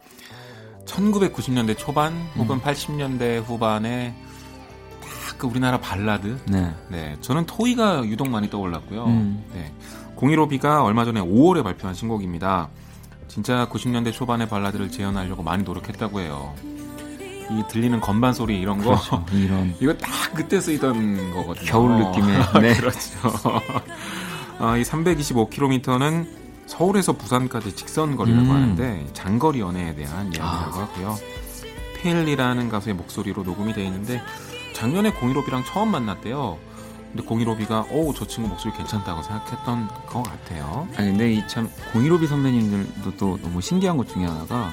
1990년대 0.85 1.77
초반 1.77 2.15
혹은 2.37 2.61
80년대 2.61 3.43
후반에 3.43 4.15
딱 5.01 5.31
그 5.41 5.47
우리나라 5.47 5.81
발라드 5.81 6.39
네. 6.49 6.71
네, 6.91 7.17
저는 7.23 7.47
토이가 7.47 8.05
유독 8.05 8.29
많이 8.29 8.51
떠올랐고요. 8.51 9.07
음. 9.07 9.43
네, 9.55 9.73
015B가 10.17 10.85
얼마 10.85 11.07
전에 11.07 11.21
5월에 11.21 11.65
발표한 11.65 11.95
신곡입니다. 11.95 12.69
진짜 13.27 13.67
90년대 13.71 14.13
초반의 14.13 14.49
발라드를 14.49 14.91
재현하려고 14.91 15.43
많이 15.43 15.63
노력했다고 15.63 16.21
해요. 16.21 16.55
이 17.51 17.65
들리는 17.69 18.01
건반 18.01 18.33
소리 18.33 18.61
이런 18.61 18.79
거 18.79 18.91
그렇죠. 18.91 19.25
이런 19.33 19.75
이거 19.81 19.93
딱 19.95 20.11
그때 20.35 20.61
쓰이던 20.61 21.33
거거든요. 21.33 21.67
겨울 21.67 21.99
느낌의 21.99 22.39
네. 22.63 22.75
그렇죠. 22.77 23.61
아, 24.59 24.77
이 24.77 24.83
325km는 24.83 26.27
서울에서 26.67 27.15
부산까지 27.15 27.75
직선 27.75 28.15
거리라고 28.15 28.47
음. 28.47 28.51
하는데 28.51 29.07
장거리 29.13 29.61
연애에 29.61 29.95
대한 29.95 30.27
이야기라고 30.27 30.79
아. 30.79 30.83
하고요. 30.83 31.19
페일리라는 31.97 32.69
가수의 32.69 32.95
목소리로 32.95 33.43
녹음이 33.43 33.73
되어 33.73 33.85
있는데 33.85 34.23
작년에 34.73 35.13
015B랑 35.13 35.65
처음 35.67 35.91
만났대요. 35.91 36.59
근데 37.13 37.27
015B가 37.27 37.91
오, 37.91 38.15
저 38.15 38.25
친구 38.27 38.49
목소리 38.51 38.73
괜찮다고 38.75 39.23
생각했던 39.23 39.89
것 40.07 40.23
같아요. 40.23 40.87
아니 40.97 41.09
근데 41.09 41.33
이참 41.33 41.69
015비 41.93 42.29
선배님들도 42.29 43.17
또 43.17 43.39
너무 43.43 43.61
신기한 43.61 43.97
것 43.97 44.09
중에 44.09 44.25
하나가 44.25 44.73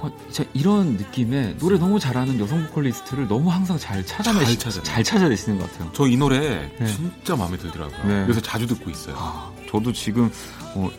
어, 0.00 0.10
진짜 0.30 0.48
이런 0.52 0.96
느낌의 0.96 1.56
노래 1.58 1.78
너무 1.78 1.98
잘하는 1.98 2.38
여성 2.38 2.66
보컬리스트를 2.66 3.28
너무 3.28 3.50
항상 3.50 3.78
잘 3.78 4.04
찾아내시 4.04 4.58
잘. 4.58 4.72
잘 4.84 5.02
찾아내시는 5.04 5.58
것 5.58 5.70
같아요. 5.72 5.90
저 5.92 6.06
이 6.06 6.16
노래 6.16 6.70
네. 6.78 6.86
진짜 6.86 7.34
마음에 7.36 7.56
들더라고요. 7.56 8.04
네. 8.06 8.26
요새 8.28 8.40
자주 8.40 8.66
듣고 8.66 8.90
있어요. 8.90 9.14
아, 9.18 9.50
저도 9.70 9.92
지금 9.92 10.30
어, 10.74 10.90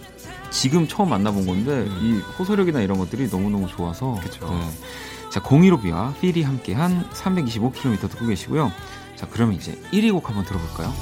지금 0.50 0.88
처음 0.88 1.10
만나본 1.10 1.46
건데 1.46 1.86
이 2.02 2.20
호소력이나 2.40 2.82
이런 2.82 2.98
것들이 2.98 3.30
너무 3.30 3.50
너무 3.50 3.68
좋아서. 3.68 4.20
네. 4.24 4.30
자 5.30 5.42
015비와 5.42 6.18
필이 6.20 6.42
함께한 6.44 7.10
325km 7.12 8.10
듣고 8.10 8.26
계시고요. 8.28 8.72
자 9.16 9.28
그러면 9.30 9.56
이제 9.56 9.74
1위 9.92 10.12
곡 10.12 10.28
한번 10.30 10.46
들어볼까요? 10.46 10.94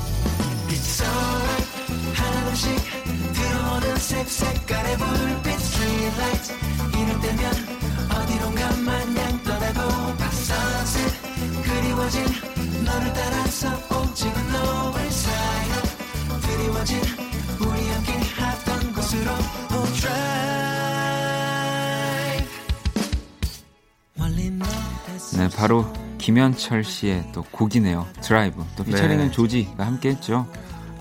네, 25.37 25.49
바로 25.55 25.85
김현철 26.17 26.83
씨의 26.83 27.29
또 27.33 27.43
곡이네요. 27.51 28.07
드라이브. 28.21 28.63
또 28.75 28.83
피처링은 28.83 29.25
네. 29.25 29.31
조지가 29.31 29.85
함께 29.85 30.09
했죠. 30.09 30.47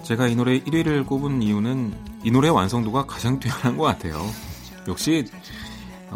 제가 0.02 0.26
이 0.28 0.34
노래 0.34 0.58
1위를 0.60 1.06
꼽은 1.06 1.42
이유는 1.42 1.94
이 2.24 2.30
노래 2.30 2.48
완성도가 2.48 3.06
가장 3.06 3.38
뛰어난 3.40 3.76
것 3.76 3.84
같아요. 3.84 4.24
역시 4.86 5.24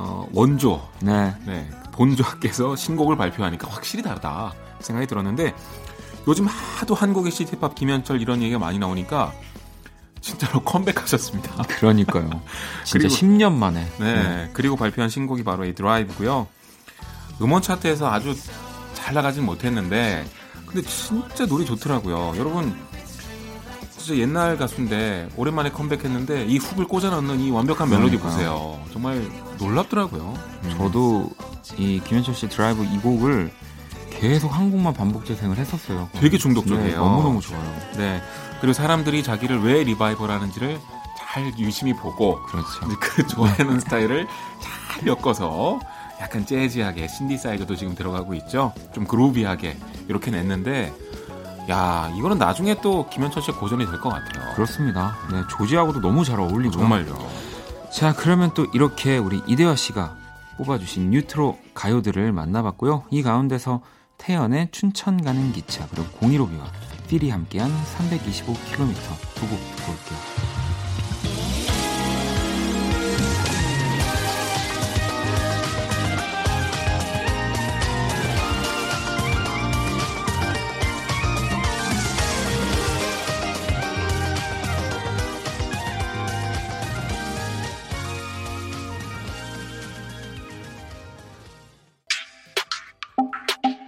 어, 0.01 0.29
원조, 0.33 0.81
네. 1.01 1.35
네, 1.45 1.69
본조께서 1.93 2.77
신곡을 2.77 3.17
발표하니까 3.17 3.69
확실히 3.69 4.03
다르다 4.05 4.55
생각이 4.81 5.09
들었는데 5.09 5.55
요즘 6.29 6.47
하도 6.47 6.95
한국의 6.95 7.33
시티팝 7.33 7.75
김현철 7.75 8.21
이런 8.21 8.41
얘기가 8.43 8.59
많이 8.61 8.79
나오니까 8.79 9.33
진짜로 10.21 10.61
컴백하셨습니다. 10.63 11.63
그러니까요. 11.65 12.29
진짜 12.85 13.09
그리고- 13.09 13.15
10년 13.15 13.53
만에. 13.55 13.87
네, 13.99 14.51
그리고 14.53 14.77
발표한 14.77 15.11
신곡이 15.11 15.43
바로 15.43 15.65
이 15.65 15.75
드라이브고요. 15.75 16.47
음원 17.43 17.63
차트에서 17.63 18.09
아주 18.11 18.37
잘 18.95 19.15
나가진 19.15 19.45
못했는데 19.45 20.25
근데 20.67 20.83
진짜 20.83 21.47
노래 21.47 21.65
좋더라고요. 21.65 22.35
여러분 22.37 22.75
진짜 23.97 24.17
옛날 24.21 24.57
가수인데 24.57 25.29
오랜만에 25.37 25.71
컴백했는데 25.71 26.45
이 26.47 26.59
훅을 26.59 26.87
꽂아 26.87 27.11
넣는 27.11 27.41
이 27.41 27.51
완벽한 27.51 27.89
멜로디 27.89 28.19
그러니까요. 28.19 28.31
보세요. 28.33 28.85
정말 28.93 29.29
놀랍더라고요. 29.59 30.35
음. 30.65 30.75
저도 30.79 31.31
이 31.77 32.01
김현철 32.05 32.35
씨 32.35 32.49
드라이브 32.49 32.85
이 32.85 32.99
곡을 32.99 33.51
계속 34.11 34.49
한 34.57 34.71
곡만 34.71 34.95
반복 34.95 35.25
재생을 35.27 35.57
했었어요. 35.59 36.09
되게 36.15 36.39
중독적이에요. 36.39 36.87
네, 36.91 36.97
너무너무 36.97 37.41
좋아요. 37.41 37.63
네. 37.97 38.21
그리고 38.61 38.73
사람들이 38.73 39.23
자기를 39.23 39.61
왜 39.63 39.85
리바이벌 39.85 40.31
하는지를 40.31 40.81
잘 41.19 41.53
유심히 41.59 41.95
보고 41.95 42.41
그렇죠. 42.47 42.69
그 43.01 43.27
좋아하는 43.27 43.79
스타일을 43.81 44.27
잘 44.61 45.07
엮어서 45.07 45.79
약간 46.21 46.45
재즈하게 46.45 47.07
신디사이저도 47.07 47.77
지금 47.77 47.95
들어가고 47.95 48.35
있죠. 48.35 48.73
좀 48.93 49.05
그루비하게 49.07 49.77
이렇게 50.09 50.33
냈는데 50.33 50.93
야 51.71 52.11
이거는 52.17 52.39
나중에 52.39 52.81
또 52.81 53.09
김현철 53.11 53.43
씨의 53.43 53.57
고전이 53.59 53.87
될 53.87 54.01
것 54.01 54.09
같아요. 54.09 54.53
그렇습니다. 54.55 55.15
네, 55.31 55.43
조지하고도 55.51 56.01
너무 56.01 56.25
잘 56.25 56.41
어울리고. 56.41 56.73
정말요. 56.73 57.15
자, 57.91 58.15
그러면 58.15 58.53
또 58.55 58.67
이렇게 58.75 59.19
우리 59.19 59.43
이대화 59.47 59.75
씨가 59.75 60.17
뽑아주신 60.59 61.11
뉴트로 61.11 61.59
가요들을 61.75 62.33
만나봤고요. 62.33 63.05
이 63.11 63.23
가운데서 63.23 63.83
태연의 64.19 64.69
춘천 64.73 65.23
가는 65.23 65.53
기차 65.53 65.87
그리고 65.89 66.09
공일오비와 66.19 66.65
필이 67.09 67.31
함께한 67.31 67.71
325km 67.71 68.95
두곡 69.35 69.59
올게요. 69.89 70.58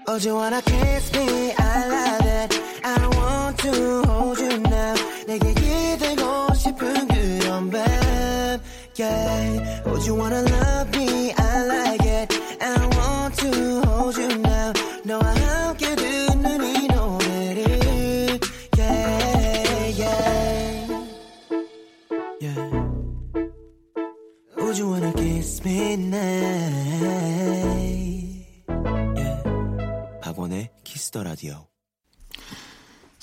Oh, 0.10 0.20
do 0.20 0.28
you 0.28 0.36
wanna 0.36 0.62
kiss 0.62 1.12
me? 1.14 1.54
I 1.58 1.88
love 1.88 2.26
it. 2.26 2.62
I 2.84 3.08
want 3.18 3.58
to 3.60 4.04
hold 4.08 4.40
you 4.40 4.58
now. 4.60 4.96
내게 5.28 5.54
기대고 5.54 6.54
싶은 6.54 7.08
그런 7.08 7.70
밤. 7.70 8.60
Yeah. 8.96 9.84
Oh, 9.86 9.98
do 9.98 10.06
you 10.06 10.16
wanna 10.16 10.42
love 10.42 10.90
me? 10.96 10.99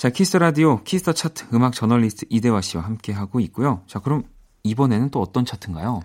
자, 0.07 0.11
Kiss 0.11 0.37
Radio 0.37 0.81
Kiss 0.85 1.00
the 1.00 1.11
Chart 1.11 1.47
음악 1.53 1.73
저널리스트 1.73 2.27
이대화 2.29 2.61
씨와 2.61 2.85
함께 2.85 3.11
하고 3.11 3.41
있고요. 3.41 3.81
자, 3.87 3.99
그럼 3.99 4.23
이번에는 4.63 5.09
또 5.09 5.19
어떤 5.19 5.43
차트인가요? 5.43 5.99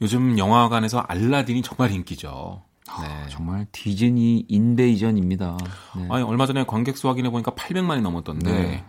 요즘 0.00 0.38
영화관에서 0.38 0.98
알라딘이 0.98 1.62
정말 1.62 1.92
인기죠. 1.92 2.62
네. 3.00 3.28
정말 3.28 3.68
디즈니 3.70 4.44
invasion입니다. 4.48 5.56
네. 5.98 6.08
아니 6.10 6.24
얼마 6.24 6.46
전에 6.46 6.64
관객 6.64 6.98
수 6.98 7.08
확인해 7.08 7.30
보니까 7.30 7.52
800만이 7.52 8.00
넘었던데. 8.00 8.50
네. 8.50 8.84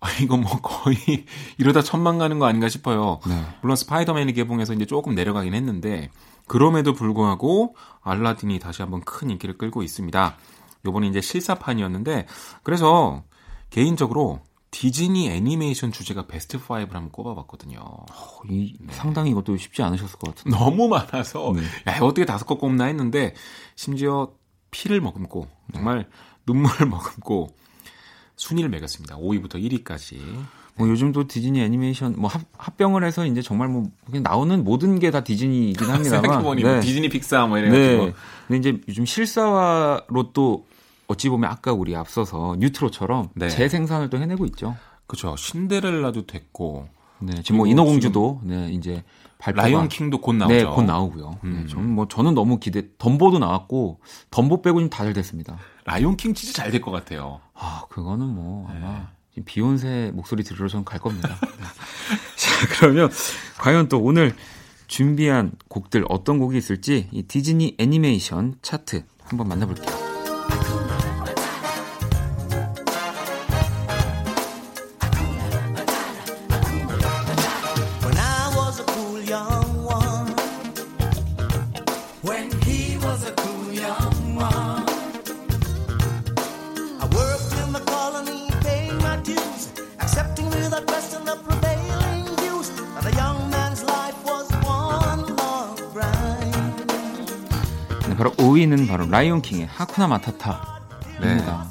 아 0.00 0.08
이거 0.20 0.36
뭐 0.36 0.60
거의 0.60 0.98
이러다 1.56 1.80
천만 1.80 2.18
가는 2.18 2.38
거 2.38 2.44
아닌가 2.44 2.68
싶어요. 2.68 3.20
네. 3.26 3.46
물론 3.62 3.76
스파이더맨이 3.76 4.34
개봉해서 4.34 4.74
이제 4.74 4.84
조금 4.84 5.14
내려가긴 5.14 5.54
했는데 5.54 6.10
그럼에도 6.46 6.92
불구하고 6.92 7.76
알라딘이 8.02 8.58
다시 8.58 8.82
한번 8.82 9.00
큰 9.00 9.30
인기를 9.30 9.56
끌고 9.56 9.82
있습니다. 9.82 10.36
요번에 10.84 11.06
이제 11.06 11.22
실사판이었는데 11.22 12.26
그래서 12.62 13.24
개인적으로 13.76 14.40
디즈니 14.70 15.28
애니메이션 15.28 15.92
주제가 15.92 16.26
베스트 16.26 16.58
5를 16.58 16.92
한번 16.92 17.10
꼽아봤거든요. 17.10 17.78
이, 18.48 18.74
상당히 18.88 19.30
이것도 19.32 19.58
쉽지 19.58 19.82
않으셨을 19.82 20.18
것 20.18 20.34
같은데. 20.34 20.56
너무 20.56 20.88
많아서 20.88 21.52
네. 21.54 21.62
야 21.92 21.98
어떻게 22.00 22.24
다섯 22.24 22.46
것 22.46 22.58
꼽나 22.58 22.84
했는데 22.86 23.34
심지어 23.74 24.32
피를 24.70 25.02
머금고 25.02 25.46
정말 25.74 26.08
눈물을 26.46 26.86
머금고 26.88 27.48
순위를 28.36 28.70
매겼습니다. 28.70 29.18
5위부터 29.18 29.56
1위까지. 29.56 30.20
뭐 30.78 30.88
요즘도 30.88 31.26
디즈니 31.26 31.60
애니메이션 31.60 32.14
뭐 32.16 32.28
합, 32.30 32.42
합병을 32.56 33.04
해서 33.04 33.26
이제 33.26 33.42
정말 33.42 33.68
뭐 33.68 33.90
그냥 34.06 34.22
나오는 34.22 34.64
모든 34.64 34.98
게 34.98 35.10
다 35.10 35.22
디즈니이긴 35.22 35.86
합니다만. 35.86 36.22
생각해보니 36.24 36.62
뭐 36.62 36.72
네. 36.72 36.80
디즈니 36.80 37.08
픽사 37.10 37.46
뭐 37.46 37.58
이래가지고 37.58 38.06
네. 38.06 38.12
근데 38.48 38.58
이제 38.70 38.80
요즘 38.88 39.04
실사화로 39.04 40.32
또 40.32 40.64
어찌 41.08 41.28
보면 41.28 41.50
아까 41.50 41.72
우리 41.72 41.94
앞서서 41.96 42.56
뉴트로처럼 42.58 43.30
네. 43.34 43.48
재생산을 43.48 44.10
또 44.10 44.18
해내고 44.18 44.44
있죠. 44.46 44.76
그죠 45.06 45.36
신데렐라도 45.36 46.26
됐고 46.26 46.88
네, 47.20 47.40
지금 47.42 47.58
뭐 47.58 47.66
인어공주도 47.66 48.40
네 48.44 48.70
이제 48.72 49.04
발표가 49.38 49.62
라이온 49.62 49.88
킹도 49.88 50.20
곧 50.20 50.34
나오죠. 50.34 50.54
네, 50.54 50.64
곧 50.64 50.82
나오고요. 50.82 51.38
음. 51.44 51.62
네, 51.62 51.72
저는 51.72 51.90
뭐 51.90 52.08
저는 52.08 52.34
너무 52.34 52.58
기대. 52.58 52.82
덤보도 52.98 53.38
나왔고 53.38 54.00
덤보 54.30 54.62
빼고 54.62 54.80
지금 54.80 54.90
다들 54.90 55.12
됐습니다. 55.12 55.58
라이온 55.84 56.16
킹 56.16 56.34
진짜 56.34 56.62
잘 56.62 56.70
될 56.72 56.80
것 56.80 56.90
같아요. 56.90 57.40
아, 57.54 57.84
그거는 57.88 58.26
뭐 58.26 58.68
네. 58.72 58.78
아마 58.78 59.08
비욘세 59.44 60.10
목소리 60.14 60.42
들으러 60.42 60.68
저는 60.68 60.84
갈 60.84 60.98
겁니다. 60.98 61.28
네. 61.40 61.64
자, 62.36 62.66
그러면 62.80 63.10
과연 63.58 63.88
또 63.88 63.98
오늘 64.00 64.34
준비한 64.88 65.52
곡들 65.68 66.04
어떤 66.08 66.38
곡이 66.38 66.56
있을지 66.58 67.08
이 67.12 67.22
디즈니 67.22 67.76
애니메이션 67.78 68.56
차트 68.62 69.04
한번 69.24 69.48
만나볼게요. 69.48 70.05
라이온 99.16 99.40
킹의 99.40 99.66
하쿠나 99.66 100.08
마타타입니다. 100.08 101.70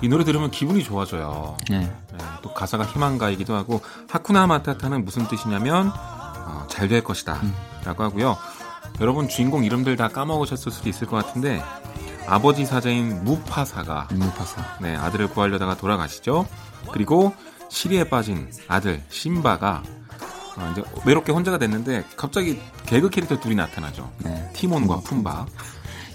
이 0.00 0.08
노래 0.08 0.24
들으면 0.24 0.50
기분이 0.50 0.82
좋아져요. 0.82 1.58
네. 1.68 1.80
네, 1.80 2.18
또 2.40 2.54
가사가 2.54 2.86
희망가이기도 2.86 3.54
하고 3.54 3.82
하쿠나 4.08 4.46
마타타는 4.46 5.04
무슨 5.04 5.28
뜻이냐면 5.28 5.92
어, 5.94 6.66
잘될 6.70 7.04
것이다 7.04 7.38
라고 7.84 8.02
하고요. 8.02 8.38
여러분 9.02 9.28
주인공 9.28 9.64
이름들 9.64 9.96
다 9.96 10.08
까먹으셨을 10.08 10.72
수도 10.72 10.88
있을 10.88 11.06
것 11.06 11.22
같은데 11.22 11.62
아버지 12.26 12.64
사자인 12.64 13.24
무파사가 13.24 14.08
무파사. 14.12 14.62
네, 14.80 14.96
아들을 14.96 15.28
구하려다가 15.28 15.76
돌아가시죠. 15.76 16.46
그리고 16.92 17.34
시리에 17.68 18.08
빠진 18.08 18.50
아들 18.68 19.02
신바가 19.10 19.82
어, 20.56 20.68
이제 20.72 20.82
외롭게 21.04 21.30
혼자가 21.30 21.58
됐는데 21.58 22.04
갑자기 22.16 22.58
개그 22.86 23.10
캐릭터 23.10 23.38
둘이 23.38 23.54
나타나죠. 23.54 24.10
네. 24.24 24.50
티몬과 24.54 25.00
푼바. 25.00 25.44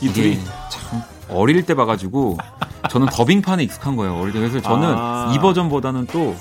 이 0.01 0.11
둘이 0.11 0.39
참 0.69 1.01
어릴 1.29 1.65
때 1.65 1.75
봐가지고 1.75 2.37
저는 2.89 3.07
더빙판에 3.07 3.63
익숙한 3.63 3.95
거예요. 3.95 4.19
어릴 4.19 4.33
때 4.33 4.39
그래서 4.39 4.59
저는 4.61 4.87
아. 4.97 5.31
이 5.33 5.39
버전보다는 5.39 6.07
또 6.07 6.35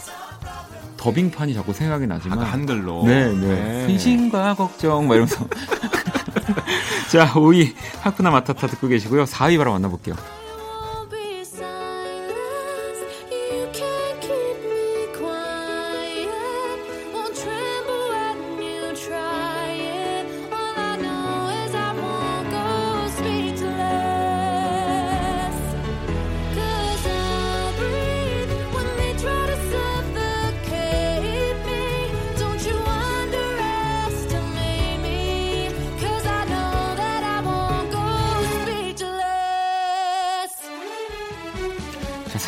더빙판이 0.96 1.54
자꾸 1.54 1.72
생각이 1.72 2.06
나지만 2.06 2.40
한글로 2.40 3.04
네, 3.06 3.32
네. 3.32 3.86
근심과 3.86 4.54
걱정 4.54 5.08
막 5.08 5.14
이러면서 5.14 5.46
자 7.10 7.26
5위 7.26 7.74
하쿠나 8.00 8.30
마타타 8.30 8.66
듣고 8.66 8.88
계시고요. 8.88 9.24
4위 9.24 9.58
바로 9.58 9.72
만나볼게요. 9.72 10.14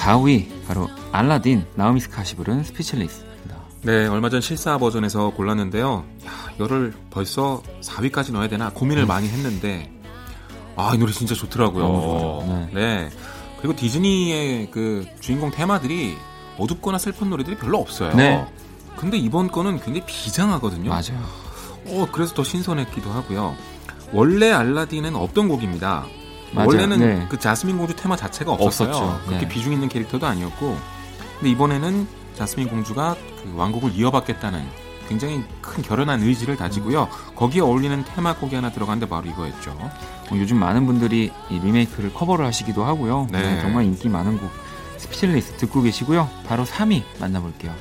4위 0.03 0.49
바로 0.67 0.89
알라딘 1.13 1.65
나오미 1.77 2.01
스콧이 2.01 2.35
부른 2.37 2.65
Speechless입니다. 2.65 3.57
네, 3.83 4.07
얼마 4.07 4.31
전 4.31 4.41
실사 4.41 4.79
버전에서 4.79 5.31
골랐는데요. 5.31 6.05
야, 6.27 6.31
이거를 6.57 6.93
벌써 7.11 7.63
4위까지 7.83 8.33
넣어야 8.33 8.49
되나 8.49 8.71
고민을 8.71 9.07
많이 9.07 9.29
했는데 9.29 9.93
아, 10.75 10.93
이 10.95 10.99
노래 10.99 11.13
진짜 11.13 11.35
좋더라고요. 11.35 11.83
너무 11.83 12.01
좋아요. 12.01 12.69
네. 12.73 13.11
그리고 13.59 13.77
디즈니의 13.77 14.71
그 14.73 15.07
주인공 15.21 15.51
테마들이 15.51 16.17
어둡거나 16.59 16.99
슬픈 16.99 17.31
노래들이 17.31 17.57
별로 17.57 17.79
없어요. 17.79 18.15
네. 18.17 18.45
근데 18.97 19.17
이번 19.17 19.49
거는 19.49 19.77
굉장히 19.77 20.03
비장하거든요. 20.07 20.91
맞아요. 20.91 21.23
어, 21.87 22.09
그래서 22.11 22.35
더 22.35 22.43
신선했기도 22.43 23.11
하고요. 23.11 23.55
원래 24.13 24.51
알라딘은 24.51 25.15
없던 25.15 25.49
곡입니다. 25.49 26.07
맞아요. 26.53 26.69
원래는 26.69 26.99
네. 26.99 27.27
그 27.29 27.39
자스민 27.39 27.79
공주 27.79 27.95
테마 27.95 28.17
자체가 28.17 28.53
없었어요. 28.53 28.89
없었죠. 28.89 29.21
그렇게 29.27 29.47
네. 29.47 29.49
비중 29.49 29.73
있는 29.73 29.89
캐릭터도 29.89 30.27
아니었고, 30.27 30.79
근데 31.39 31.51
이번에는 31.51 32.07
자스민 32.35 32.69
공주가 32.69 33.17
그 33.43 33.53
왕국을 33.57 33.93
이어받겠다는 33.95 34.65
굉장히 35.09 35.43
큰 35.61 35.83
결연한 35.83 36.23
의지를 36.23 36.57
다지고요. 36.57 37.09
거기에 37.37 37.61
어울리는 37.61 38.05
테마곡이 38.05 38.55
하나 38.55 38.71
들어간데 38.71 39.09
바로 39.09 39.29
이거였죠. 39.29 39.75
뭐 40.31 40.39
요즘 40.39 40.59
많은 40.59 40.87
분들이 40.87 41.31
이 41.51 41.59
리메이크를 41.59 42.15
커버를 42.15 42.47
하시기도 42.47 42.85
하고요. 42.85 43.27
네. 43.31 43.43
네, 43.43 43.61
정말 43.61 43.85
인기 43.85 44.09
많은 44.09 44.39
곡 44.39 44.51
Speechless 44.97 45.57
듣고 45.59 45.83
계시고요. 45.83 46.31
바로 46.47 46.65
3위 46.65 47.03
만나볼게요. 47.19 47.75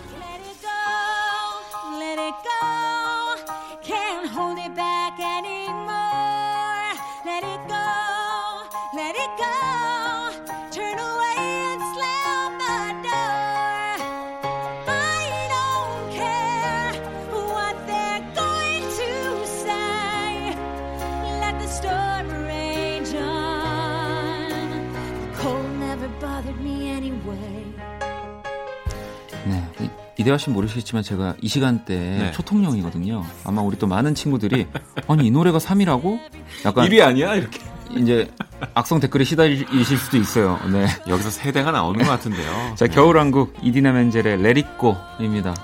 이- 30.21 30.23
이대화 30.23 30.37
씨는 30.37 30.53
모르시겠지만 30.55 31.03
제가 31.03 31.35
이 31.41 31.47
시간대 31.47 31.95
네. 31.97 32.31
초통령이거든요. 32.31 33.25
아마 33.43 33.61
우리 33.61 33.77
또 33.79 33.87
많은 33.87 34.13
친구들이 34.15 34.67
아니 35.07 35.25
이 35.27 35.31
노래가 35.31 35.57
3위라고? 35.57 36.19
약간 36.65 36.87
1위 36.87 37.01
아니야? 37.01 37.35
이렇게. 37.35 37.59
이제 37.97 38.31
악성 38.73 38.99
댓글에 39.01 39.23
시달리실 39.25 39.97
수도 39.97 40.17
있어요. 40.17 40.59
네. 40.71 40.87
여기서 41.07 41.29
세대가 41.29 41.71
나오는 41.71 42.01
것 42.03 42.09
같은데요. 42.09 42.75
자, 42.75 42.87
네. 42.87 42.93
겨울왕국 42.93 43.55
이디나 43.61 43.91
멘젤의 43.91 44.41
레리꼬입니다. 44.41 45.55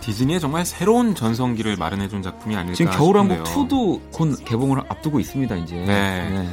디즈니의 0.00 0.38
정말 0.38 0.64
새로운 0.66 1.14
전성기를 1.14 1.76
마련해준 1.76 2.22
작품이 2.22 2.54
아닐까 2.56 2.74
지금 2.76 2.92
겨울왕국 2.92 3.46
싶은데요. 3.46 3.66
2도 3.68 4.12
곧 4.12 4.44
개봉을 4.44 4.80
앞두고 4.88 5.18
있습니다, 5.18 5.56
이제. 5.56 5.74
네. 5.76 6.48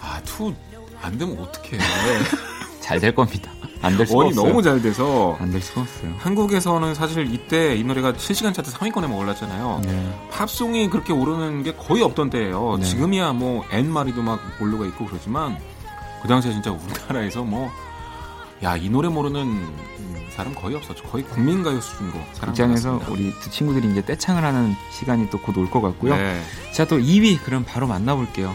아, 0.00 0.20
투안 0.24 1.16
되면 1.16 1.38
어떡해. 1.38 1.78
잘 2.82 3.00
될 3.00 3.14
겁니다. 3.14 3.50
안될 3.82 4.06
수가 4.06 4.18
원이 4.18 4.28
없어요. 4.30 4.46
너무 4.48 4.62
잘 4.62 4.80
돼서 4.82 5.36
안 5.40 5.50
될 5.50 5.60
수가 5.60 5.82
없어요. 5.82 6.14
한국에서는 6.18 6.94
사실 6.94 7.32
이때 7.32 7.76
이 7.76 7.84
노래가 7.84 8.14
실시간 8.16 8.52
차트 8.52 8.72
3위권에 8.72 9.14
올랐잖아요. 9.16 9.80
네. 9.84 10.28
팝송이 10.32 10.88
그렇게 10.90 11.12
오르는 11.12 11.62
게 11.62 11.74
거의 11.74 12.02
없던 12.02 12.30
때예요. 12.30 12.76
네. 12.80 12.84
지금이야 12.86 13.32
뭐 13.32 13.64
N마리도 13.70 14.22
막 14.22 14.40
올라가 14.60 14.86
있고 14.86 15.06
그러지만 15.06 15.56
그 16.22 16.28
당시에 16.28 16.52
진짜 16.52 16.70
우리나라에서 16.72 17.42
뭐 17.44 17.70
야, 18.62 18.74
이 18.76 18.88
노래 18.88 19.08
모르는 19.08 19.42
음, 19.42 20.26
사람 20.34 20.54
거의 20.54 20.74
없었죠. 20.76 21.04
거의 21.04 21.22
국민가요 21.24 21.78
수준으로 21.80 22.14
극장에서 22.40 23.02
우리 23.10 23.30
두 23.40 23.50
친구들이 23.50 23.90
이제 23.92 24.02
떼창을 24.02 24.42
하는 24.42 24.74
시간이 24.98 25.28
또 25.28 25.38
곧 25.38 25.58
올 25.58 25.68
것 25.70 25.82
같고요. 25.82 26.16
네. 26.16 26.40
자, 26.72 26.86
또 26.86 26.96
2위 26.98 27.38
그럼 27.44 27.64
바로 27.68 27.86
만나볼게요. 27.86 28.54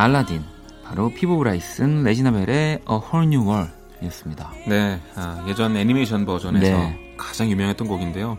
알라딘. 0.00 0.42
바로 0.84 1.10
피부 1.10 1.36
브라이슨, 1.36 2.02
레지나 2.04 2.30
벨의 2.32 2.48
A 2.48 2.78
Whole 2.88 3.26
New 3.26 3.46
World 3.46 3.70
이었습니다. 4.02 4.50
네, 4.66 4.98
아, 5.14 5.44
예전 5.46 5.76
애니메이션 5.76 6.24
버전에서 6.24 6.78
네. 6.78 7.14
가장 7.18 7.50
유명했던 7.50 7.86
곡인데요. 7.86 8.38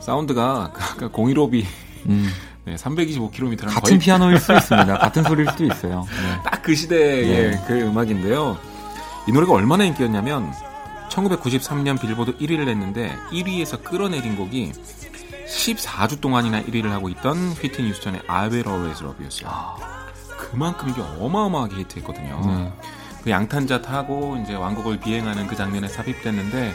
사운드가 0.00 0.70
아까 0.72 1.08
015B 1.08 1.64
음, 2.06 2.28
네, 2.64 2.76
325km랑 2.76 3.74
같은 3.74 3.98
피아노일 3.98 4.38
수도 4.38 4.54
있습니다. 4.56 4.98
같은 4.98 5.24
소리일 5.24 5.50
수도 5.50 5.64
있어요. 5.64 6.06
네. 6.08 6.42
딱그 6.44 6.74
시대의 6.74 7.50
네. 7.50 7.64
그 7.66 7.80
음악인데요. 7.80 8.56
이 9.26 9.32
노래가 9.32 9.52
얼마나 9.52 9.84
인기였냐면 9.84 10.52
1993년 11.10 12.00
빌보드 12.00 12.36
1위를 12.38 12.68
했는데 12.68 13.14
1위에서 13.32 13.82
끌어내린 13.82 14.36
곡이 14.36 14.72
14주 15.48 16.20
동안이나 16.20 16.62
1위를 16.62 16.84
하고 16.90 17.08
있던 17.08 17.50
휘트니 17.52 17.90
휴스턴의 17.90 18.22
I 18.28 18.46
Will 18.48 18.68
Always 18.68 19.02
Love 19.02 19.16
You였어요. 19.18 20.07
그만큼 20.50 20.88
이게 20.88 21.00
어마어마하게 21.00 21.76
히트했거든요. 21.76 22.42
네. 22.46 22.72
그 23.22 23.30
양탄자 23.30 23.82
타고 23.82 24.38
이제 24.42 24.54
왕국을 24.54 24.98
비행하는 25.00 25.46
그 25.46 25.56
장면에 25.56 25.88
삽입됐는데 25.88 26.74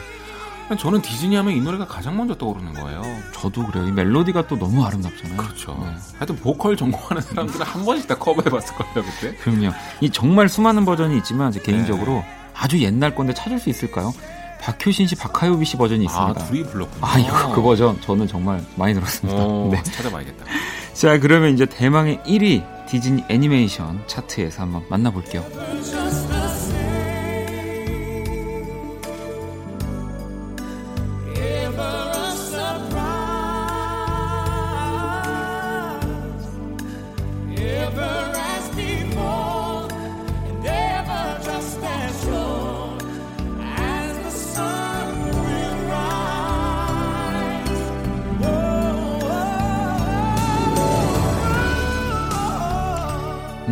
저는 0.78 1.02
디즈니 1.02 1.36
하면 1.36 1.54
이 1.54 1.60
노래가 1.60 1.86
가장 1.86 2.16
먼저 2.16 2.34
떠오르는 2.36 2.72
거예요. 2.72 3.02
저도 3.34 3.66
그래요. 3.66 3.86
이 3.86 3.92
멜로디가 3.92 4.46
또 4.46 4.58
너무 4.58 4.84
아름답잖아요. 4.84 5.36
그렇죠. 5.36 5.76
네. 5.80 5.94
하여튼 6.14 6.36
보컬 6.36 6.76
전공하는 6.76 7.20
사람들은 7.20 7.66
한 7.66 7.84
번씩 7.84 8.08
다 8.08 8.16
커버해봤을 8.16 8.74
거예요 8.74 9.10
그때. 9.10 9.34
그럼요. 9.36 9.72
이 10.00 10.10
정말 10.10 10.48
수많은 10.48 10.84
버전이 10.84 11.18
있지만 11.18 11.52
제 11.52 11.60
개인적으로 11.60 12.14
네. 12.14 12.26
아주 12.54 12.80
옛날 12.80 13.14
건데 13.14 13.34
찾을 13.34 13.58
수 13.58 13.68
있을까요? 13.68 14.14
박효신 14.60 15.06
씨, 15.06 15.14
박하요비 15.16 15.66
씨 15.66 15.76
버전이 15.76 16.06
아 16.08 16.10
있습니다. 16.10 16.44
둘이 16.46 16.62
불렀군요. 16.64 17.06
아, 17.06 17.18
이거 17.18 17.52
그 17.52 17.60
버전 17.60 18.00
저는 18.00 18.26
정말 18.26 18.64
많이 18.76 18.94
들었습니다. 18.94 19.44
오, 19.44 19.70
네. 19.70 19.82
찾아봐야겠다. 19.82 20.46
자, 20.94 21.18
그러면 21.18 21.52
이제 21.52 21.66
대망의 21.66 22.20
1위 22.26 22.64
디즈니 22.94 23.24
애니메이션 23.28 24.06
차트에서 24.06 24.62
한번 24.62 24.84
만나볼게요. 24.88 25.42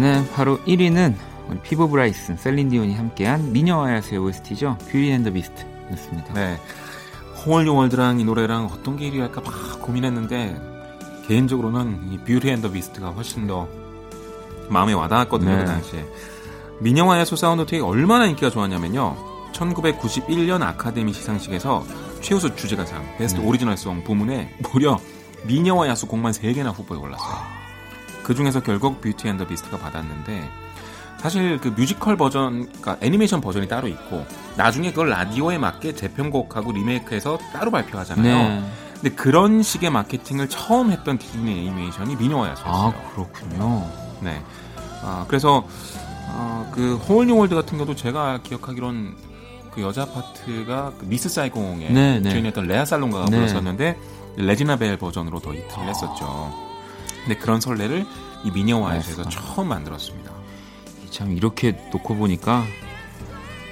네, 0.03 0.29
바로 0.35 0.59
1위는 0.65 1.15
우리 1.49 1.61
피보 1.61 1.89
브라이슨, 1.89 2.37
셀린 2.37 2.71
디온이 2.71 2.97
함께한 2.97 3.53
미녀와 3.53 3.95
야수의 3.95 4.19
OST죠. 4.19 4.77
Beauty 4.87 5.13
and 5.13 5.22
the 5.22 5.31
Beast였습니다. 5.31 6.35
네. 6.35 6.59
홍월용월드랑 7.47 8.19
이 8.19 8.25
노래랑 8.25 8.67
어떤 8.67 8.97
게 8.97 9.09
1위 9.09 9.21
할까 9.21 9.41
막 9.41 9.81
고민했는데 9.81 10.61
개인적으로는 11.29 12.13
이 12.13 12.19
Beauty 12.19 12.51
and 12.51 12.62
the 12.62 12.73
Beast가 12.73 13.11
훨씬 13.11 13.47
더 13.47 13.69
마음에 14.69 14.93
와닿았거든요 14.93 15.51
네. 15.51 15.59
그 15.59 15.65
당시에 15.67 16.05
미녀와 16.81 17.21
야수 17.21 17.37
사운드 17.37 17.65
트랙이 17.65 17.85
얼마나 17.85 18.27
인기가 18.27 18.51
좋았냐면요 18.51 19.53
1991년 19.53 20.63
아카데미 20.63 21.13
시상식에서 21.13 21.85
최우수 22.21 22.57
주제가상 22.57 23.19
베스트 23.19 23.41
네. 23.41 23.47
Original 23.47 23.77
Song 23.77 24.03
부문에 24.03 24.53
무려 24.73 24.99
미녀와 25.45 25.87
야수 25.89 26.09
곡만 26.09 26.33
3개나 26.33 26.77
후보에 26.77 26.99
올랐어요 26.99 27.62
그 28.23 28.35
중에서 28.35 28.61
결국 28.61 29.01
Beauty 29.01 29.29
and 29.29 29.37
the 29.37 29.47
Beast가 29.47 29.79
받았는데 29.79 30.51
사실 31.19 31.59
그 31.59 31.69
뮤지컬 31.69 32.17
버전, 32.17 32.67
그러니까 32.67 32.97
애니메이션 33.01 33.41
버전이 33.41 33.69
따로 33.69 33.87
있고 33.87 34.27
나중에 34.57 34.91
그걸 34.91 35.11
라디오에 35.11 35.57
맞게 35.57 35.95
재편곡하고 35.95 36.73
리메이크해서 36.73 37.39
따로 37.53 37.71
발표하잖아요. 37.71 38.37
네. 38.37 38.65
근데 38.95 39.11
그런 39.15 39.63
식의 39.63 39.91
마케팅을 39.91 40.49
처음 40.49 40.91
했던 40.91 41.19
디즈니 41.19 41.61
애니메이션이 41.61 42.17
미녀와였어요. 42.17 42.67
아, 42.67 42.93
그렇군요. 43.15 43.89
네. 44.21 44.43
아, 45.03 45.25
그래서 45.29 45.65
어, 46.29 46.69
그 46.73 46.97
Whole 46.97 47.22
New 47.22 47.37
World 47.37 47.55
같은 47.55 47.79
경우도 47.79 47.95
제가 47.95 48.41
기억하기론 48.43 49.17
그 49.73 49.81
여자 49.81 50.05
파트가 50.05 50.93
그 50.99 51.07
미스 51.07 51.29
사이공의 51.29 51.93
네, 51.93 52.21
네. 52.21 52.31
주인이었던 52.31 52.67
레아 52.67 52.85
살롱가가 52.85 53.27
네. 53.27 53.37
불렀었는데 53.37 53.99
레지나 54.37 54.77
벨 54.77 54.97
버전으로 54.97 55.41
더 55.41 55.53
히트를 55.53 55.89
했었죠. 55.89 56.72
근데 57.25 57.37
그런 57.39 57.61
선례를 57.61 58.05
이 58.45 58.51
미녀와 58.51 58.87
야수에서 58.87 59.23
네. 59.25 59.29
처음 59.31 59.69
만들었습니다. 59.69 60.33
참 61.11 61.33
이렇게 61.37 61.73
놓고 61.93 62.17
보니까 62.17 62.65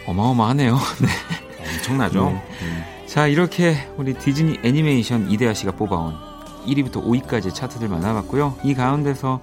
어마어마하네요. 0.06 0.74
네. 1.00 1.72
엄청나죠? 1.76 2.30
네. 2.30 2.42
음. 2.62 2.84
자, 3.06 3.26
이렇게 3.26 3.76
우리 3.96 4.14
디즈니 4.14 4.58
애니메이션 4.62 5.30
이대하 5.30 5.52
씨가 5.54 5.72
뽑아온 5.72 6.14
1위부터 6.66 7.02
5위까지 7.04 7.52
차트들 7.54 7.88
만나봤고요. 7.88 8.58
이 8.62 8.74
가운데서 8.74 9.40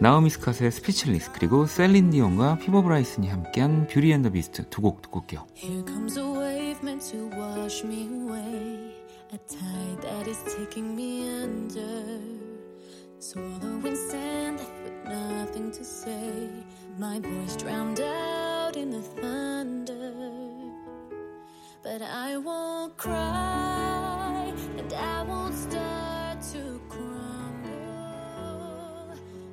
나오미 0.00 0.30
스캇의 0.30 0.70
Speechless 0.70 1.30
그리고 1.32 1.66
셀린 1.66 2.10
디온과 2.10 2.58
피보 2.58 2.82
브라이슨이 2.82 3.28
함께한 3.28 3.86
Beauty 3.88 4.12
and 4.12 4.21
the 4.21 4.30
Beast 4.30 4.68
두 4.70 4.80
곡 4.80 5.02
듣고 5.02 5.20
올게요. 5.20 5.46
Here 5.56 5.84
comes 5.86 6.18
a 6.18 6.24
wave 6.24 6.78
meant 6.82 7.12
to 7.12 7.28
wash 7.38 7.84
me 7.84 8.08
away. 8.08 8.94
A 9.32 9.38
tide 9.46 10.00
that 10.02 10.28
is 10.30 10.42
taking 10.56 10.92
me 10.94 11.28
under. 11.42 12.51
Swallowing 13.22 13.94
sand 14.10 14.58
with 14.82 15.04
nothing 15.04 15.70
to 15.70 15.84
say. 15.84 16.50
My 16.98 17.20
voice 17.20 17.54
drowned 17.54 18.00
out 18.00 18.76
in 18.76 18.90
the 18.90 19.00
thunder. 19.00 20.12
But 21.84 22.02
I 22.02 22.36
won't 22.36 22.96
cry 22.96 24.52
and 24.76 24.92
I 24.92 25.22
won't 25.22 25.54
start 25.54 26.42
to 26.50 26.80
crumble. 26.88 27.70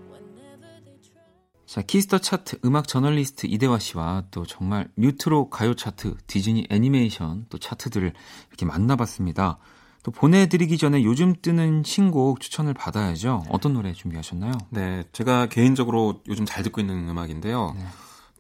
Whenever 0.10 0.82
they 0.84 0.98
try. 1.04 1.22
자, 1.68 1.84
키스터 1.84 2.18
차트 2.18 2.62
음악 2.66 2.88
저널리스트 2.88 3.46
이대화 3.46 3.78
씨와 3.78 4.24
또 4.32 4.48
정말 4.48 4.90
뉴트로 4.98 5.52
가요 5.52 5.76
차트, 5.76 6.16
디즈니 6.26 6.66
애니메이션 6.72 7.46
또 7.50 7.60
차트들을 7.60 8.14
이렇게 8.48 8.66
만나봤습니다. 8.66 9.60
또 10.04 10.12
보내드리기 10.12 10.78
전에 10.78 11.04
요즘 11.04 11.36
뜨는 11.42 11.84
신곡 11.84 12.40
추천을 12.40 12.74
받아야죠. 12.74 13.44
어떤 13.50 13.74
노래 13.74 13.94
준비하셨나요? 13.94 14.54
네, 14.70 15.04
제가 15.12 15.48
개인적으로 15.48 16.22
요즘 16.28 16.46
잘 16.46 16.64
듣고 16.64 16.80
있는 16.82 17.10
음악인데요. 17.10 17.76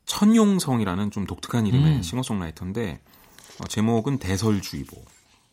천용성이라는 0.05 1.11
좀 1.11 1.25
독특한 1.25 1.67
이름의 1.67 1.97
음. 1.97 2.01
싱어송라이터인데 2.01 2.99
어, 3.61 3.67
제목은 3.67 4.17
대설주의보. 4.17 4.97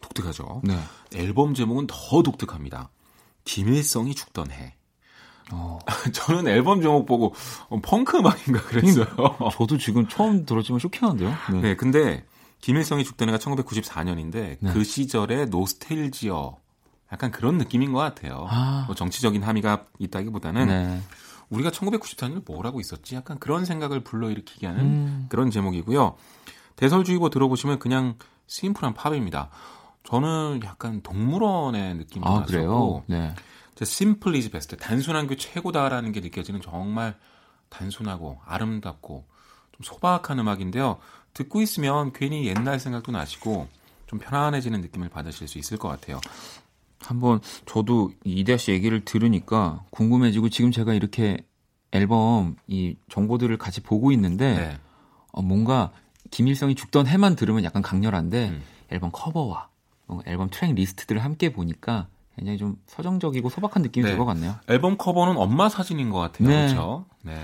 독특하죠. 0.00 0.62
네. 0.64 0.78
앨범 1.14 1.54
제목은 1.54 1.86
더 1.88 2.22
독특합니다. 2.22 2.90
김일성이 3.44 4.14
죽던 4.14 4.50
해. 4.50 4.74
어, 5.52 5.78
저는 6.12 6.48
앨범 6.48 6.80
제목 6.82 7.06
보고 7.06 7.34
어, 7.68 7.80
펑크 7.80 8.18
음악인가 8.18 8.62
그랬어요. 8.62 9.06
저도 9.52 9.78
지금 9.78 10.08
처음 10.08 10.44
들었지만 10.44 10.80
쇼킹한데요? 10.80 11.34
네. 11.52 11.60
네, 11.60 11.76
근데 11.76 12.24
김일성이 12.66 13.04
죽던 13.04 13.28
해가 13.28 13.38
1994년인데 13.38 14.56
네. 14.58 14.72
그 14.72 14.82
시절의 14.82 15.50
노스텔지어 15.50 16.56
약간 17.12 17.30
그런 17.30 17.58
느낌인 17.58 17.92
것 17.92 18.00
같아요. 18.00 18.44
아. 18.50 18.82
뭐 18.88 18.96
정치적인 18.96 19.44
함의가 19.44 19.84
있다기보다는 20.00 20.66
네. 20.66 21.00
우리가 21.48 21.70
1994년에 21.70 22.42
뭘 22.44 22.66
하고 22.66 22.80
있었지? 22.80 23.14
약간 23.14 23.38
그런 23.38 23.64
생각을 23.64 24.02
불러일으키게 24.02 24.66
하는 24.66 24.80
음. 24.80 25.26
그런 25.28 25.52
제목이고요. 25.52 26.16
대설주의보 26.74 27.30
들어보시면 27.30 27.78
그냥 27.78 28.16
심플한 28.48 28.94
팝입니다. 28.94 29.50
저는 30.02 30.62
약간 30.64 31.02
동물원의 31.02 31.94
느낌도 31.94 32.28
아, 32.28 32.40
났었고 32.40 32.50
그래요? 32.50 33.04
네. 33.06 33.32
심플 33.80 34.34
이즈 34.34 34.50
베스트 34.50 34.76
단순한 34.76 35.28
게 35.28 35.36
최고다라는 35.36 36.10
게 36.10 36.18
느껴지는 36.18 36.60
정말 36.60 37.16
단순하고 37.68 38.40
아름답고 38.44 39.24
좀 39.70 39.84
소박한 39.84 40.40
음악인데요. 40.40 40.98
듣고 41.36 41.60
있으면 41.60 42.12
괜히 42.14 42.46
옛날 42.46 42.80
생각도 42.80 43.12
나시고 43.12 43.68
좀 44.06 44.18
편안해지는 44.18 44.80
느낌을 44.80 45.10
받으실 45.10 45.48
수 45.48 45.58
있을 45.58 45.76
것 45.76 45.88
같아요. 45.88 46.20
한번 46.98 47.40
저도 47.66 48.10
이 48.24 48.40
이대하 48.40 48.56
씨 48.56 48.72
얘기를 48.72 49.04
들으니까 49.04 49.84
궁금해지고 49.90 50.48
지금 50.48 50.72
제가 50.72 50.94
이렇게 50.94 51.36
앨범 51.92 52.56
이 52.66 52.96
정보들을 53.10 53.56
같이 53.58 53.82
보고 53.82 54.12
있는데 54.12 54.56
네. 54.56 54.78
어, 55.32 55.42
뭔가 55.42 55.92
김일성이 56.30 56.74
죽던 56.74 57.06
해만 57.06 57.36
들으면 57.36 57.64
약간 57.64 57.82
강렬한데 57.82 58.48
음. 58.48 58.62
앨범 58.90 59.10
커버와 59.12 59.68
어, 60.08 60.20
앨범 60.24 60.48
트랙 60.50 60.74
리스트들을 60.74 61.22
함께 61.22 61.52
보니까 61.52 62.08
굉장히 62.34 62.58
좀 62.58 62.76
서정적이고 62.86 63.50
소박한 63.50 63.82
느낌이 63.82 64.04
네. 64.04 64.10
들것 64.10 64.26
같네요. 64.26 64.56
앨범 64.68 64.96
커버는 64.96 65.36
엄마 65.36 65.68
사진인 65.68 66.08
것 66.08 66.18
같아요. 66.18 66.48
네. 66.48 66.66
그렇죠? 66.66 67.04
네. 67.22 67.38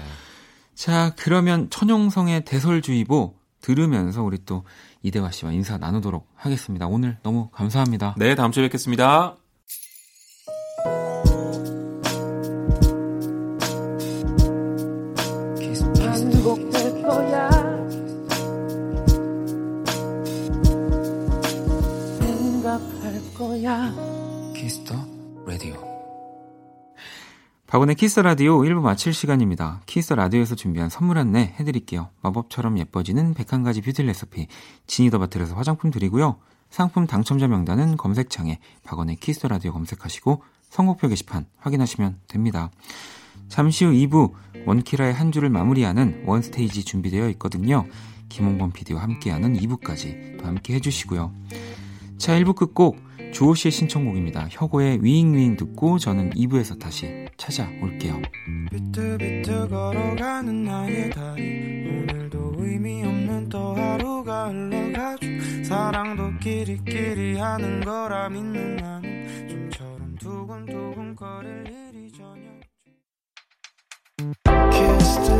자, 0.74 1.14
그러면 1.16 1.68
천용성의 1.68 2.44
대설주의보 2.46 3.41
들으면서 3.62 4.22
우리 4.22 4.38
또 4.44 4.64
이대화 5.02 5.30
씨와 5.30 5.52
인사 5.52 5.78
나누도록 5.78 6.28
하겠습니다. 6.36 6.86
오늘 6.86 7.16
너무 7.22 7.48
감사합니다. 7.50 8.14
네, 8.18 8.34
다음 8.34 8.52
주에 8.52 8.64
뵙겠습니다. 8.64 9.41
박원의 27.72 27.94
키스 27.94 28.20
라디오 28.20 28.58
1부 28.58 28.82
마칠 28.82 29.14
시간입니다. 29.14 29.80
키스 29.86 30.12
라디오에서 30.12 30.54
준비한 30.54 30.90
선물 30.90 31.16
안내 31.16 31.54
해드릴게요. 31.58 32.10
마법처럼 32.20 32.76
예뻐지는 32.76 33.32
101가지 33.32 33.82
뷰티 33.82 34.02
레시피 34.02 34.46
지니더 34.86 35.18
바틀에서 35.18 35.54
화장품 35.54 35.90
드리고요. 35.90 36.36
상품 36.68 37.06
당첨자 37.06 37.48
명단은 37.48 37.96
검색창에 37.96 38.58
박원의 38.84 39.16
키스 39.16 39.46
라디오 39.46 39.72
검색하시고 39.72 40.42
선곡표 40.68 41.08
게시판 41.08 41.46
확인하시면 41.60 42.18
됩니다. 42.28 42.70
잠시 43.48 43.86
후 43.86 43.92
2부 43.92 44.32
원키라의 44.66 45.14
한 45.14 45.32
주를 45.32 45.48
마무리하는 45.48 46.24
원스테이지 46.26 46.84
준비되어 46.84 47.30
있거든요. 47.30 47.86
김홍범 48.28 48.72
PD와 48.72 49.02
함께하는 49.02 49.58
2부까지 49.58 50.38
또 50.38 50.46
함께 50.46 50.74
해주시고요. 50.74 51.32
자, 52.18 52.38
1부 52.38 52.54
끝곡 52.54 52.98
주호 53.32 53.54
씨의 53.54 53.72
신청곡입니다. 53.72 54.48
혁오의 54.50 55.02
위잉위잉 55.02 55.56
듣고 55.56 55.98
저는 55.98 56.30
2부에서 56.30 56.78
다시 56.78 57.26
찾아올게요. 57.36 58.20
비틀비틀 58.70 59.68
걸어가는 59.68 60.64
나의 60.64 61.10
다리 61.10 61.88
오늘도 61.88 62.54
의미 62.58 63.02
없는 63.02 63.48
또 63.48 63.74
하루가 63.74 64.50
흘러가죠 64.50 65.26
사랑도 65.64 66.38
끼리끼리 66.38 67.38
하는 67.38 67.80
거라 67.80 68.28
믿는 68.28 68.76
나는 68.76 69.48
좀처럼 69.48 70.16
두근두근 70.20 71.16
거릴 71.16 71.64
일이 71.66 72.12
전혀 72.12 72.52
the 74.92 75.31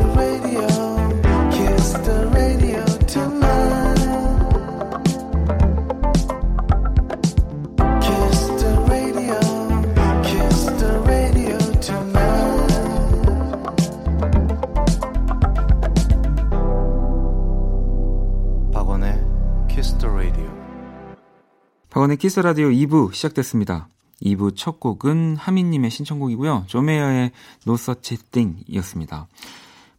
박원의 22.02 22.16
키스 22.16 22.40
라디오 22.40 22.68
2부 22.70 23.14
시작됐습니다. 23.14 23.86
2부 24.22 24.56
첫 24.56 24.80
곡은 24.80 25.36
하민님의 25.36 25.88
신청곡이고요. 25.88 26.64
존 26.66 26.86
메이어의 26.86 27.30
No 27.64 27.74
Such 27.74 28.16
Thing이었습니다. 28.32 29.28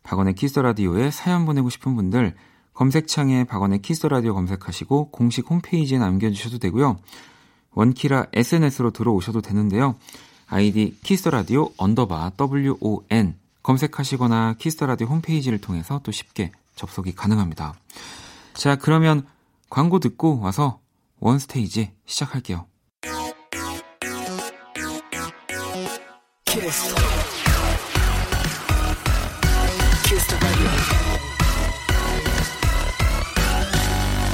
박원의 0.03 0.35
키스 0.35 0.59
라디오에 0.59 1.11
사연 1.11 1.45
보내고 1.45 1.69
싶은 1.69 1.95
분들 1.95 2.35
검색창에 2.73 3.45
박원의 3.45 3.81
키스 3.81 4.05
라디오 4.07 4.33
검색하시고 4.33 5.11
공식 5.11 5.49
홈페이지에 5.49 5.97
남겨주셔도 5.97 6.57
되고요. 6.57 6.97
원키라 7.71 8.25
SNS로 8.33 8.91
들어오셔도 8.91 9.39
되는데요. 9.39 9.95
아이디 10.47 10.97
키스 11.03 11.29
라디오 11.29 11.71
언더바 11.77 12.33
WON 12.37 13.35
검색하시거나 13.61 14.55
키스 14.59 14.83
라디오 14.83 15.07
홈페이지를 15.07 15.61
통해서 15.61 16.01
또 16.03 16.11
쉽게 16.11 16.51
접속이 16.75 17.13
가능합니다. 17.13 17.75
자, 18.55 18.75
그러면 18.75 19.25
광고 19.69 19.99
듣고 19.99 20.41
와서 20.41 20.82
원 21.25 21.39
스테이지 21.39 21.93
시작할게요. 22.05 22.67
Kiss. 26.43 26.95
Kiss 30.03 30.27
the 30.27 30.37
radio. 30.43 30.69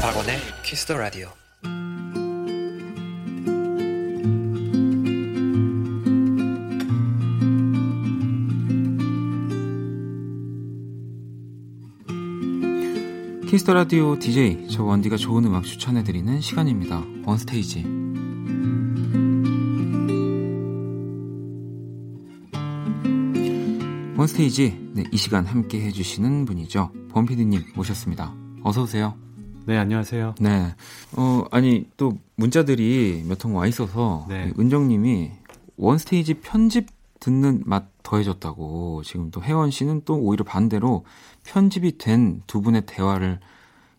박원의 0.01 0.39
키스 0.63 0.87
더 0.87 0.97
라디오. 0.97 1.31
키스 13.49 13.64
더 13.64 13.73
라디오 13.73 14.17
DJ 14.19 14.67
저 14.69 14.83
원디가 14.83 15.17
좋은 15.17 15.43
음악 15.45 15.63
추천해 15.63 16.03
드리는 16.03 16.39
시간입니다. 16.39 17.03
원스테이지. 17.25 17.83
원스테이지 24.17 24.89
네, 24.93 25.03
이 25.11 25.17
시간 25.17 25.45
함께 25.45 25.81
해주시는 25.81 26.45
분이죠. 26.45 26.91
범피디님 27.11 27.63
모셨습니다. 27.75 28.33
어서 28.63 28.83
오세요. 28.83 29.15
네, 29.65 29.77
안녕하세요. 29.77 30.35
네. 30.41 30.73
어, 31.15 31.43
아니, 31.51 31.85
또 31.95 32.17
문자들이 32.35 33.23
몇 33.27 33.37
통 33.37 33.55
와 33.55 33.67
있어서 33.67 34.25
네. 34.27 34.51
은정님이 34.59 35.31
원스테이지 35.77 36.35
편집 36.35 36.87
듣는 37.19 37.63
맛 37.65 37.85
더해졌다고 38.03 39.03
지금 39.03 39.29
또 39.31 39.41
혜원 39.43 39.71
씨는 39.71 40.01
또 40.05 40.15
오히려 40.15 40.43
반대로 40.43 41.05
편집이 41.43 41.97
된 41.97 42.41
두 42.47 42.61
분의 42.61 42.85
대화를 42.85 43.39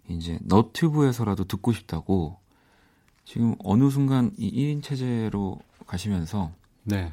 이제 0.09 0.39
너튜브에서라도 0.43 1.45
듣고 1.45 1.73
싶다고 1.73 2.39
지금 3.25 3.55
어느 3.63 3.91
순간 3.91 4.33
이 4.39 4.51
1인 4.51 4.83
체제로 4.83 5.59
가시면서 5.87 6.51
네. 6.85 7.13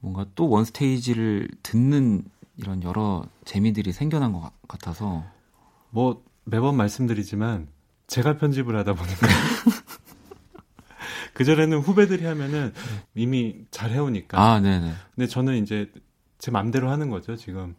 뭔가 0.00 0.26
또 0.34 0.48
원스테이지를 0.50 1.48
듣는 1.62 2.24
이런 2.56 2.82
여러 2.82 3.24
재미들이 3.44 3.92
생겨난 3.92 4.32
것 4.32 4.40
같- 4.40 4.52
같아서 4.68 5.24
뭐 5.90 6.22
매번 6.44 6.76
말씀드리지만 6.76 7.68
제가 8.06 8.36
편집을 8.36 8.76
하다 8.76 8.94
보니까 8.94 9.26
그 11.34 11.44
전에는 11.44 11.78
후배들이 11.78 12.24
하면은 12.26 12.72
이미 13.14 13.64
잘 13.70 13.90
해오니까. 13.90 14.40
아, 14.40 14.60
네네. 14.60 14.92
근데 15.14 15.26
저는 15.28 15.62
이제 15.62 15.90
제 16.38 16.50
맘대로 16.50 16.90
하는 16.90 17.10
거죠 17.10 17.36
지금. 17.36 17.74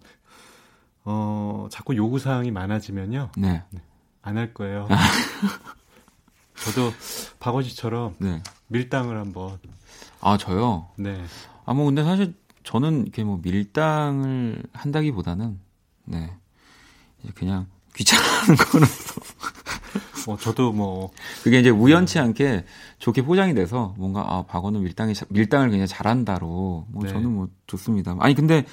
어 1.04 1.68
자꾸 1.72 1.96
요구 1.96 2.18
사항이 2.18 2.50
많아지면요 2.52 3.30
네. 3.38 3.64
안 4.24 4.38
할 4.38 4.54
거예요. 4.54 4.88
저도 6.56 6.92
박원 7.40 7.64
씨처럼 7.64 8.16
네. 8.20 8.42
밀당을 8.68 9.18
한번. 9.18 9.60
아, 10.22 10.38
저요? 10.38 10.90
네. 10.98 11.24
아, 11.66 11.74
뭐, 11.74 11.86
근데 11.86 12.04
사실 12.04 12.34
저는 12.64 13.04
이렇게 13.04 13.24
뭐 13.24 13.40
밀당을 13.44 14.64
한다기보다는, 14.74 15.60
네. 16.06 16.36
그냥 17.36 17.68
귀찮아하는 17.96 18.56
거는 18.56 18.88
뭐 20.26 20.38
저도 20.38 20.72
뭐 20.72 21.12
그게 21.44 21.60
이제 21.60 21.70
우연치 21.70 22.20
않게 22.20 22.66
좋게 23.00 23.24
포장이 23.24 23.54
돼서 23.54 23.94
뭔가, 23.98 24.22
아, 24.28 24.44
박원은 24.44 24.82
밀당이, 24.84 25.14
자- 25.14 25.26
밀당을 25.30 25.70
그냥 25.70 25.88
잘한다로, 25.88 26.86
뭐 26.90 27.04
네. 27.04 27.10
저는 27.10 27.32
뭐 27.32 27.48
좋습니다. 27.68 28.16
아니, 28.20 28.34
근데 28.36 28.66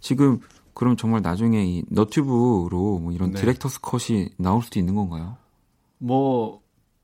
지금 0.00 0.40
그럼 0.74 0.96
정말 0.96 1.22
나중에 1.22 1.64
이 1.64 1.84
너튜브로 1.90 2.98
뭐 2.98 3.12
이런 3.12 3.32
네. 3.32 3.40
디렉터스 3.40 3.80
컷이 3.80 4.28
나올 4.36 4.62
수도 4.62 4.78
있는 4.78 4.94
건가요? 4.94 5.36
뭐 5.98 6.60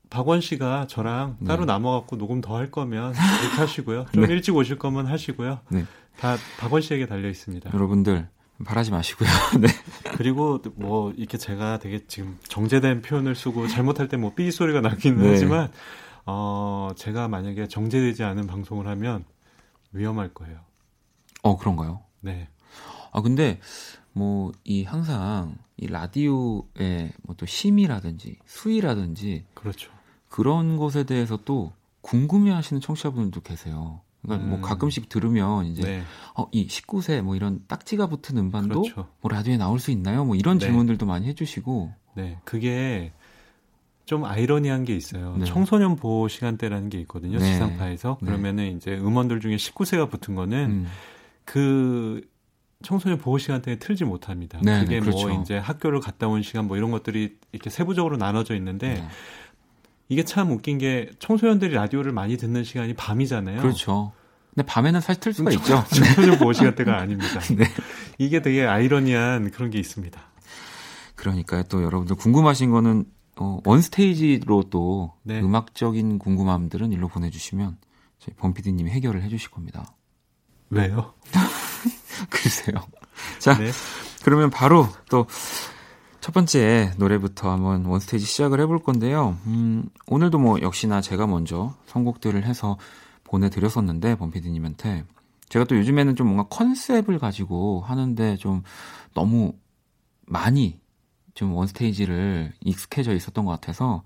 박원 0.09 0.41
씨가 0.41 0.85
저랑 0.87 1.37
네. 1.39 1.47
따로 1.47 1.65
남아갖고 1.65 2.17
녹음 2.17 2.39
더 2.41 2.55
할 2.55 2.69
거면 2.69 3.13
이렇게 3.41 3.55
하시고요. 3.57 4.05
좀 4.13 4.25
네. 4.27 4.33
일찍 4.33 4.55
오실 4.55 4.77
거면 4.77 5.07
하시고요. 5.07 5.59
네. 5.69 5.85
다 6.19 6.35
박원 6.59 6.81
씨에게 6.83 7.07
달려 7.07 7.27
있습니다. 7.29 7.71
여러분들, 7.73 8.27
바라지 8.63 8.91
마시고요. 8.91 9.29
네. 9.61 9.67
그리고 10.17 10.59
뭐 10.75 11.11
이렇게 11.11 11.37
제가 11.37 11.79
되게 11.79 12.05
지금 12.07 12.37
정제된 12.47 13.01
표현을 13.01 13.35
쓰고 13.35 13.67
잘못할 13.67 14.07
때 14.07 14.17
뭐 14.17 14.33
삐 14.35 14.51
소리가 14.51 14.81
나기는 14.81 15.21
네. 15.21 15.29
하지만 15.31 15.71
어 16.25 16.91
제가 16.95 17.27
만약에 17.27 17.67
정제되지 17.67 18.23
않은 18.23 18.47
방송을 18.47 18.87
하면 18.87 19.25
위험할 19.91 20.33
거예요. 20.33 20.59
어, 21.41 21.57
그런가요? 21.57 22.01
네. 22.21 22.47
아 23.11 23.21
근데 23.21 23.59
뭐 24.13 24.51
이 24.63 24.83
항상 24.83 25.55
이 25.77 25.87
라디오의 25.87 27.11
뭐 27.23 27.35
또 27.37 27.45
심이라든지 27.45 28.37
수위라든지 28.45 29.45
그렇죠. 29.53 29.91
그런 30.29 30.77
것에 30.77 31.03
대해서 31.03 31.37
또 31.45 31.73
궁금해하시는 32.01 32.81
청취자분들도 32.81 33.41
계세요. 33.41 34.01
그러니까 34.23 34.47
뭐 34.47 34.57
음. 34.57 34.61
가끔씩 34.61 35.09
들으면 35.09 35.65
이제 35.65 35.83
네. 35.83 36.03
어, 36.35 36.47
이 36.51 36.67
19세 36.67 37.21
뭐 37.21 37.35
이런 37.35 37.61
딱지가 37.67 38.07
붙은 38.07 38.37
음반도 38.37 38.81
그렇죠. 38.81 39.07
뭐 39.21 39.29
라디오에 39.31 39.57
나올 39.57 39.79
수 39.79 39.91
있나요? 39.91 40.25
뭐 40.25 40.35
이런 40.35 40.57
네. 40.57 40.65
질문들도 40.65 41.05
많이 41.05 41.27
해주시고 41.27 41.93
네. 42.15 42.39
그게 42.45 43.11
좀 44.05 44.25
아이러니한 44.25 44.85
게 44.85 44.95
있어요. 44.95 45.35
네. 45.37 45.45
청소년 45.45 45.95
보호 45.95 46.27
시간대라는 46.27 46.89
게 46.89 46.99
있거든요. 47.01 47.37
네. 47.37 47.53
지상파에서. 47.53 48.17
네. 48.21 48.25
그러면은 48.25 48.75
이제 48.75 48.95
음원들 48.97 49.39
중에 49.39 49.55
19세가 49.55 50.09
붙은 50.09 50.35
거는 50.35 50.71
음, 50.71 50.87
그 51.45 52.21
청소년 52.83 53.17
보호 53.17 53.37
시간대에 53.37 53.77
틀지 53.77 54.03
못합니다. 54.03 54.59
네, 54.61 54.81
그게 54.81 54.95
네, 54.95 54.99
그렇죠. 54.99 55.29
뭐 55.29 55.41
이제 55.41 55.57
학교를 55.57 56.01
갔다 56.01 56.27
온 56.27 56.43
시간 56.43 56.67
뭐 56.67 56.75
이런 56.77 56.91
것들이 56.91 57.37
이렇게 57.53 57.69
세부적으로 57.69 58.17
나눠져 58.17 58.55
있는데 58.55 58.95
네. 58.95 59.07
이게 60.09 60.23
참 60.23 60.51
웃긴 60.51 60.77
게 60.77 61.09
청소년들이 61.19 61.73
라디오를 61.73 62.11
많이 62.11 62.37
듣는 62.37 62.63
시간이 62.63 62.93
밤이잖아요. 62.93 63.61
그렇죠. 63.61 64.11
근데 64.53 64.65
밤에는 64.67 65.01
사실 65.01 65.19
틀 65.19 65.33
수가 65.33 65.51
있죠. 65.51 65.83
청소년 65.89 66.37
보호 66.37 66.53
시간 66.53 66.75
대가 66.75 66.97
아닙니다. 66.99 67.39
네. 67.57 67.65
이게 68.19 68.41
되게 68.41 68.65
아이러니한 68.65 69.51
그런 69.51 69.71
게 69.71 69.79
있습니다. 69.79 70.21
그러니까 71.15 71.63
또 71.63 71.83
여러분들 71.83 72.15
궁금하신 72.15 72.69
거는 72.69 73.05
어, 73.37 73.59
원스테이지로 73.65 74.65
또 74.69 75.13
네. 75.23 75.39
음악적인 75.39 76.19
궁금함들은 76.19 76.91
일로 76.91 77.07
보내주시면 77.07 77.77
저희 78.19 78.35
범피디님이 78.35 78.91
해결을 78.91 79.23
해주실 79.23 79.49
겁니다. 79.49 79.95
왜요? 80.69 81.13
글쎄요. 82.29 82.77
자, 83.39 83.57
네. 83.57 83.71
그러면 84.23 84.49
바로 84.49 84.87
또 85.09 85.25
첫 86.23 86.31
번째 86.31 86.93
노래부터 86.95 87.51
한번 87.51 87.83
원스테이지 87.83 88.25
시작을 88.25 88.61
해볼 88.61 88.79
건데요. 88.79 89.35
음, 89.45 89.89
오늘도 90.07 90.39
뭐 90.39 90.61
역시나 90.61 91.01
제가 91.01 91.27
먼저 91.27 91.75
선곡들을 91.87 92.45
해서 92.45 92.77
보내드렸었는데, 93.25 94.15
범피디님한테. 94.15 95.03
제가 95.49 95.65
또 95.65 95.75
요즘에는 95.75 96.15
좀 96.15 96.27
뭔가 96.27 96.43
컨셉을 96.43 97.19
가지고 97.19 97.81
하는데 97.85 98.37
좀 98.37 98.63
너무 99.13 99.51
많이 100.25 100.79
좀 101.33 101.53
원스테이지를 101.55 102.53
익숙해져 102.61 103.13
있었던 103.13 103.43
것 103.43 103.51
같아서 103.51 104.03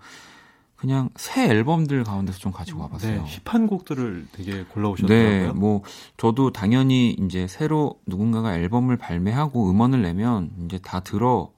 그냥 0.76 1.12
새 1.18 1.48
앨범들 1.48 2.04
가운데서 2.04 2.40
좀 2.40 2.52
가지고 2.52 2.82
와봤어요. 2.82 3.26
네, 3.26 3.40
힙한 3.46 3.68
곡들을 3.68 4.30
되게 4.32 4.54
네, 4.54 4.64
골라오셨더라고요. 4.64 5.54
뭐 5.54 5.84
저도 6.18 6.52
당연히 6.52 7.12
이제 7.12 7.46
새로 7.46 8.00
누군가가 8.08 8.56
앨범을 8.56 8.98
발매하고 8.98 9.70
음원을 9.70 10.02
내면 10.02 10.50
이제 10.66 10.80
다 10.80 11.02
들어 11.02 11.56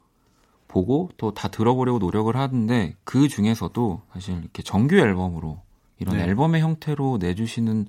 보고 0.70 1.10
또 1.18 1.32
다 1.34 1.50
들어보려고 1.50 2.00
노력을 2.00 2.34
하는데 2.38 2.96
그 3.04 3.28
중에서도 3.28 4.02
사실 4.14 4.38
이렇게 4.40 4.64
정규 4.64 4.96
앨범으로 4.98 5.62
이런 5.98 6.16
네. 6.16 6.24
앨범의 6.24 6.62
형태로 6.62 7.18
내주시는 7.18 7.88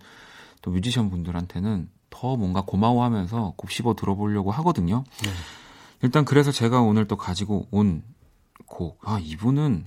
또 0.62 0.70
뮤지션 0.72 1.10
분들한테는 1.10 1.88
더 2.10 2.36
뭔가 2.36 2.62
고마워하면서 2.62 3.54
곱씹어 3.56 3.94
들어보려고 3.94 4.50
하거든요. 4.50 5.04
네. 5.22 5.30
일단 6.02 6.24
그래서 6.24 6.50
제가 6.50 6.80
오늘 6.80 7.06
또 7.06 7.16
가지고 7.16 7.68
온 7.70 8.02
곡, 8.66 8.98
아 9.04 9.18
이분은 9.20 9.84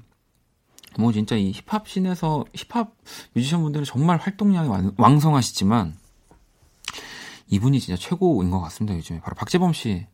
뭐 1.00 1.12
진짜 1.12 1.36
이 1.36 1.52
힙합 1.52 1.88
씬에서 1.88 2.46
힙합 2.54 2.96
뮤지션 3.34 3.64
분들은 3.64 3.84
정말 3.86 4.18
활동량이 4.18 4.70
왕- 4.70 4.94
왕성하시지만 4.98 5.96
이분이 7.50 7.80
진짜 7.80 8.00
최고인 8.00 8.52
것 8.52 8.60
같습니다 8.62 8.96
요즘에 8.96 9.20
바로 9.20 9.36
박재범 9.36 9.74
씨 9.74 10.06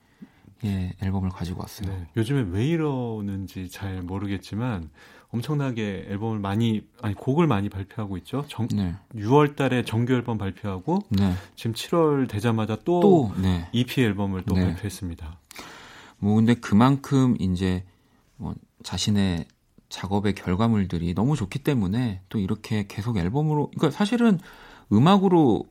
의 0.62 0.94
앨범을 1.02 1.30
가지고 1.30 1.62
왔어요. 1.62 1.90
네, 1.90 2.08
요즘에 2.18 2.46
왜 2.50 2.66
이러는지 2.66 3.70
잘 3.70 4.02
모르겠지만 4.02 4.90
엄청나게 5.30 6.08
앨범을 6.10 6.40
많이 6.40 6.82
아니 7.02 7.14
곡을 7.16 7.48
많이 7.48 7.70
발표하고 7.70 8.18
있죠. 8.18 8.44
정, 8.48 8.68
네, 8.68 8.96
6월 9.16 9.56
달에 9.56 9.84
정규 9.84 10.14
앨범 10.14 10.38
발표하고 10.38 11.00
네, 11.10 11.34
지금 11.56 11.74
7월 11.74 12.28
되자마자 12.28 12.76
또, 12.84 13.00
또 13.00 13.32
네. 13.42 13.70
EP 13.72 14.02
앨범을 14.02 14.44
또 14.44 14.56
네. 14.56 14.66
발표했습니다. 14.66 15.40
뭐 16.18 16.36
근데 16.36 16.56
그만큼 16.56 17.36
이제 17.40 17.86
뭐 18.36 18.54
자신의 18.84 19.46
작업의 19.90 20.36
결과물들이 20.36 21.14
너무 21.14 21.36
좋기 21.36 21.60
때문에 21.60 22.22
또 22.30 22.38
이렇게 22.40 22.86
계속 22.88 23.18
앨범으로 23.18 23.72
그러니까 23.76 23.92
사실은 23.96 24.40
음악으로 24.92 25.66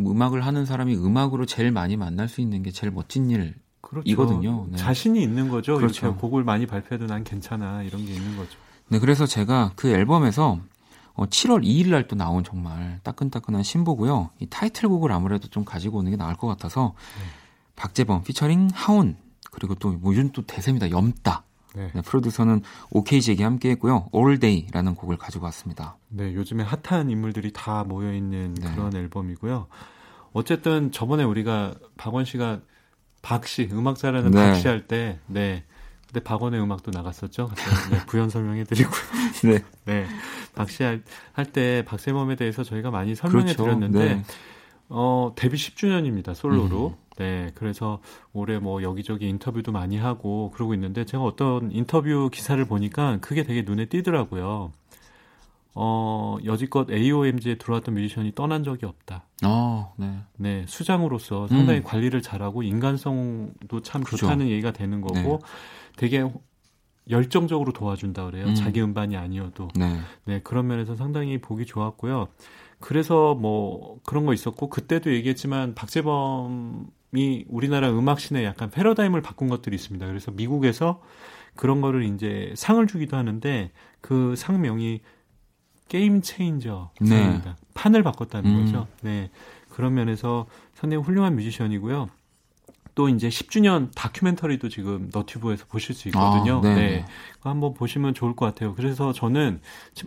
음악을 0.00 0.44
하는 0.44 0.64
사람이 0.64 0.94
음악으로 0.96 1.46
제일 1.46 1.72
많이 1.72 1.96
만날 1.96 2.28
수 2.28 2.40
있는 2.40 2.62
게 2.62 2.70
제일 2.70 2.92
멋진 2.92 3.30
일. 3.30 3.54
그렇죠. 3.80 4.02
이거든요. 4.08 4.66
네. 4.70 4.76
자신이 4.76 5.22
있는 5.22 5.48
거죠. 5.48 5.76
그렇죠. 5.76 6.06
이렇게 6.06 6.20
곡을 6.20 6.44
많이 6.44 6.66
발표해도 6.66 7.06
난 7.06 7.24
괜찮아 7.24 7.82
이런 7.82 8.04
게 8.04 8.12
있는 8.12 8.36
거죠. 8.36 8.58
네, 8.88 8.98
그래서 8.98 9.26
제가 9.26 9.72
그 9.76 9.88
앨범에서 9.88 10.58
어, 11.14 11.26
7월 11.26 11.64
2일 11.64 11.90
날 11.90 12.06
또 12.08 12.16
나온 12.16 12.44
정말 12.44 13.00
따끈따끈한 13.02 13.62
신보고요. 13.62 14.30
이 14.40 14.46
타이틀곡을 14.46 15.10
아무래도 15.12 15.48
좀 15.48 15.64
가지고 15.64 15.98
오는 15.98 16.10
게 16.10 16.16
나을 16.16 16.36
것 16.36 16.46
같아서 16.46 16.94
박재범 17.76 18.22
피처링 18.24 18.70
하온 18.72 19.16
그리고 19.50 19.74
또 19.74 19.90
뭐 19.92 20.12
요즘 20.12 20.30
또 20.32 20.42
대세입니다. 20.42 20.90
염따. 20.90 21.42
네. 21.74 21.90
네, 21.94 22.00
프로듀서는 22.02 22.62
OKJ에게 22.90 23.44
함께 23.44 23.70
했고요. 23.70 24.08
All 24.14 24.38
Day라는 24.40 24.94
곡을 24.94 25.16
가지고 25.16 25.44
왔습니다. 25.46 25.96
네, 26.08 26.34
요즘에 26.34 26.64
핫한 26.64 27.10
인물들이 27.10 27.52
다 27.52 27.84
모여 27.84 28.12
있는 28.12 28.54
네. 28.54 28.72
그런 28.74 28.94
앨범이고요. 28.96 29.66
어쨌든 30.32 30.90
저번에 30.92 31.24
우리가 31.24 31.74
박원 31.96 32.24
씨가 32.24 32.60
박씨 33.22 33.68
음악 33.72 33.96
잘하는 33.96 34.30
네. 34.30 34.48
박씨 34.48 34.68
할 34.68 34.86
때, 34.86 35.18
네 35.26 35.64
그때 36.08 36.20
박원의 36.20 36.60
음악도 36.60 36.90
나갔었죠. 36.90 37.50
네, 37.90 37.98
부연 38.06 38.30
설명해드리고요. 38.30 39.00
네. 39.44 39.64
네, 39.84 40.06
박씨 40.54 40.82
할때 41.32 41.84
박세범에 41.86 42.36
대해서 42.36 42.64
저희가 42.64 42.90
많이 42.90 43.14
설명해 43.14 43.54
드렸는데 43.54 44.14
네. 44.14 44.22
어, 44.88 45.32
데뷔 45.36 45.56
10주년입니다. 45.56 46.34
솔로로. 46.34 46.88
음. 46.88 47.08
네. 47.18 47.50
그래서 47.56 48.00
올해 48.32 48.58
뭐 48.58 48.82
여기저기 48.82 49.28
인터뷰도 49.28 49.70
많이 49.70 49.98
하고 49.98 50.50
그러고 50.54 50.72
있는데 50.74 51.04
제가 51.04 51.22
어떤 51.22 51.70
인터뷰 51.72 52.30
기사를 52.32 52.64
보니까 52.64 53.18
그게 53.20 53.42
되게 53.42 53.62
눈에 53.62 53.86
띄더라고요. 53.86 54.72
어, 55.74 56.38
여지껏 56.44 56.90
AOMG에 56.90 57.56
들어왔던 57.56 57.94
뮤지션이 57.94 58.34
떠난 58.34 58.64
적이 58.64 58.86
없다. 58.86 59.24
어, 59.44 59.94
네. 59.96 60.18
네, 60.36 60.64
수장으로서 60.66 61.46
상당히 61.46 61.78
음. 61.80 61.84
관리를 61.84 62.22
잘하고 62.22 62.62
인간성도 62.62 63.82
참 63.82 64.02
그죠. 64.02 64.16
좋다는 64.16 64.48
얘기가 64.48 64.72
되는 64.72 65.00
거고 65.00 65.14
네. 65.14 65.38
되게 65.96 66.28
열정적으로 67.10 67.72
도와준다 67.72 68.26
그래요. 68.26 68.46
음. 68.46 68.54
자기 68.54 68.82
음반이 68.82 69.16
아니어도. 69.16 69.68
네. 69.74 69.98
네, 70.24 70.40
그런 70.42 70.66
면에서 70.66 70.96
상당히 70.96 71.38
보기 71.38 71.64
좋았고요. 71.64 72.28
그래서 72.80 73.34
뭐 73.34 73.98
그런 74.04 74.26
거 74.26 74.32
있었고 74.32 74.68
그때도 74.68 75.12
얘기했지만 75.12 75.74
박재범이 75.74 77.44
우리나라 77.48 77.90
음악 77.90 78.20
신에 78.20 78.44
약간 78.44 78.70
패러다임을 78.70 79.22
바꾼 79.22 79.48
것들이 79.48 79.74
있습니다. 79.74 80.06
그래서 80.06 80.30
미국에서 80.30 81.00
그런 81.56 81.80
거를 81.80 82.04
이제 82.04 82.52
상을 82.56 82.84
주기도 82.86 83.16
하는데 83.16 83.72
그 84.00 84.34
상명이 84.36 85.00
게임 85.88 86.22
체인저 86.22 86.90
네. 87.00 87.40
판을 87.74 88.02
바꿨다는 88.02 88.50
음. 88.50 88.64
거죠. 88.64 88.86
네. 89.02 89.30
그런 89.70 89.94
면에서 89.94 90.46
상당히 90.74 91.02
훌륭한 91.02 91.36
뮤지션이고요. 91.36 92.08
또 92.94 93.08
이제 93.08 93.28
10주년 93.28 93.90
다큐멘터리도 93.94 94.68
지금 94.68 95.08
너튜브에서 95.12 95.64
보실 95.66 95.94
수 95.94 96.08
있거든요. 96.08 96.58
아, 96.58 96.60
네. 96.62 96.74
네. 96.74 97.04
한번 97.40 97.74
보시면 97.74 98.14
좋을 98.14 98.34
것 98.34 98.46
같아요. 98.46 98.74
그래서 98.74 99.12
저는 99.12 99.60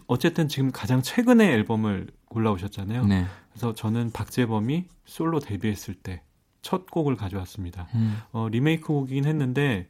어쨌든 0.08 0.50
지금 0.50 0.72
가장 0.72 1.02
최근에 1.02 1.54
앨범을 1.54 2.08
골라오셨잖아요. 2.26 3.06
네. 3.06 3.26
그래서 3.52 3.74
저는 3.74 4.12
박재범이 4.12 4.86
솔로 5.06 5.40
데뷔했을 5.40 5.94
때 5.96 6.22
첫 6.62 6.90
곡을 6.90 7.16
가져왔습니다. 7.16 7.88
음. 7.96 8.18
어, 8.32 8.48
리메이크 8.50 8.88
곡이긴 8.88 9.26
했는데 9.26 9.88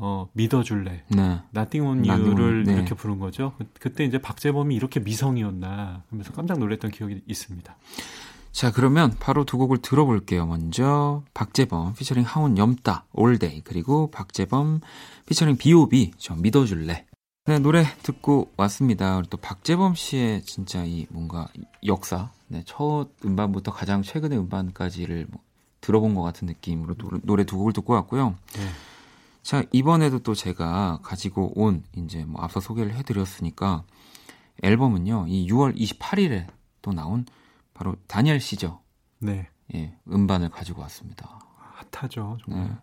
어, 0.00 0.28
믿어줄래. 0.32 1.02
네. 1.08 1.40
Nothing 1.56 1.80
on 1.80 2.08
You를 2.08 2.64
네. 2.64 2.72
이렇게 2.74 2.94
부른 2.94 3.18
거죠. 3.18 3.52
그- 3.58 3.66
그때 3.80 4.04
이제 4.04 4.18
박재범이 4.18 4.74
이렇게 4.74 5.00
미성이었나 5.00 6.02
하면서 6.10 6.32
깜짝 6.32 6.58
놀랐던 6.58 6.90
기억이 6.90 7.22
있습니다. 7.26 7.76
자, 8.52 8.72
그러면 8.72 9.14
바로 9.20 9.44
두 9.44 9.58
곡을 9.58 9.78
들어볼게요. 9.82 10.46
먼저 10.46 11.22
박재범 11.34 11.94
피처링 11.94 12.24
하온 12.24 12.56
염따 12.56 13.04
All 13.12 13.36
Day 13.36 13.60
그리고 13.62 14.10
박재범 14.10 14.80
피처링 15.26 15.56
B.O.B 15.56 16.12
저 16.16 16.34
믿어줄래. 16.34 17.04
네, 17.44 17.58
노래 17.58 17.84
듣고 18.02 18.50
왔습니다. 18.56 19.18
우리 19.18 19.28
또 19.28 19.36
박재범 19.36 19.94
씨의 19.94 20.42
진짜 20.42 20.84
이 20.84 21.06
뭔가 21.10 21.48
역사, 21.84 22.30
네, 22.48 22.62
첫 22.64 23.08
음반부터 23.24 23.72
가장 23.72 24.02
최근의 24.02 24.38
음반까지를 24.38 25.26
뭐 25.30 25.40
들어본 25.82 26.14
것 26.14 26.22
같은 26.22 26.46
느낌으로 26.46 26.94
노- 26.94 27.10
노래 27.22 27.44
두 27.44 27.58
곡을 27.58 27.72
듣고 27.74 27.92
왔고요. 27.92 28.34
네. 28.56 28.62
자, 29.46 29.62
이번에도 29.70 30.18
또 30.18 30.34
제가 30.34 30.98
가지고 31.04 31.52
온 31.54 31.84
이제 31.94 32.24
뭐 32.24 32.42
앞서 32.42 32.58
소개를 32.58 32.96
해드렸으니까 32.96 33.84
앨범은요, 34.64 35.26
이 35.28 35.46
6월 35.48 35.78
28일에 35.78 36.48
또 36.82 36.92
나온 36.92 37.24
바로 37.72 37.94
다니엘 38.08 38.40
시저 38.40 38.80
네. 39.20 39.48
예, 39.72 39.96
음반을 40.10 40.48
가지고 40.48 40.82
왔습니다. 40.82 41.38
핫하죠. 41.92 42.38
정말. 42.44 42.66
네. 42.66 42.74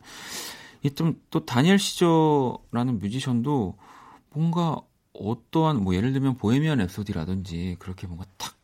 이좀또 0.83 1.45
다니엘 1.45 1.77
시저라는 1.77 2.99
뮤지션도 2.99 3.77
뭔가 4.29 4.79
어떠한 5.11 5.83
뭐 5.83 5.95
예를 5.95 6.13
들면 6.13 6.37
보헤미안 6.37 6.77
랩소디라든지 6.77 7.77
그렇게 7.77 8.07
뭔가 8.07 8.25
탁 8.37 8.55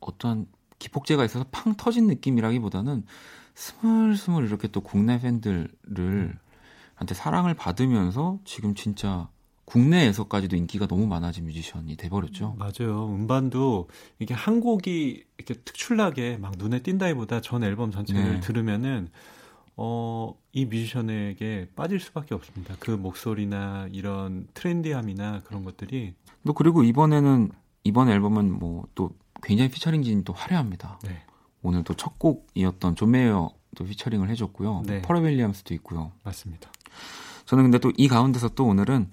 어떠한 0.00 0.46
기폭제가 0.78 1.26
있어서 1.26 1.44
팡 1.50 1.74
터진 1.74 2.06
느낌이라기보다는 2.06 3.04
스물스물 3.54 4.46
이렇게 4.46 4.68
또 4.68 4.80
국내 4.80 5.20
팬들을 5.20 6.38
한테 7.00 7.14
사랑을 7.14 7.54
받으면서 7.54 8.38
지금 8.44 8.74
진짜 8.74 9.30
국내에서까지도 9.64 10.54
인기가 10.56 10.86
너무 10.86 11.06
많아진 11.06 11.46
뮤지션이 11.46 11.96
돼버렸죠. 11.96 12.56
맞아요. 12.58 13.06
음반도 13.06 13.88
이게 14.18 14.34
한 14.34 14.60
곡이 14.60 15.24
이렇게 15.38 15.54
특출나게 15.54 16.36
막 16.36 16.52
눈에 16.58 16.80
띈다기보다 16.82 17.40
전 17.40 17.64
앨범 17.64 17.90
전체를 17.90 18.34
네. 18.34 18.40
들으면은 18.40 19.08
어, 19.76 20.34
이 20.52 20.66
뮤지션에게 20.66 21.70
빠질 21.74 22.00
수밖에 22.00 22.34
없습니다. 22.34 22.74
그 22.80 22.90
목소리나 22.90 23.88
이런 23.92 24.46
트렌디함이나 24.52 25.40
그런 25.44 25.64
것들이 25.64 26.12
또 26.46 26.52
그리고 26.52 26.82
이번에는 26.82 27.50
이번 27.84 28.10
앨범은 28.10 28.58
뭐 28.58 28.84
또 28.94 29.10
굉장히 29.42 29.70
피처링진이 29.70 30.24
또 30.24 30.34
화려합니다. 30.34 30.98
네, 31.04 31.22
오늘 31.62 31.82
또 31.84 31.94
첫 31.94 32.18
곡이었던 32.18 32.94
존 32.94 33.12
메이어도 33.12 33.84
피처링을 33.86 34.28
해줬고요. 34.28 34.82
네. 34.86 35.00
퍼렐 35.00 35.24
윌리엄스도 35.24 35.72
있고요. 35.74 36.12
맞습니다. 36.24 36.70
저는 37.50 37.64
근데 37.64 37.78
또 37.78 37.90
이 37.96 38.06
가운데서 38.06 38.50
또 38.50 38.64
오늘은 38.66 39.10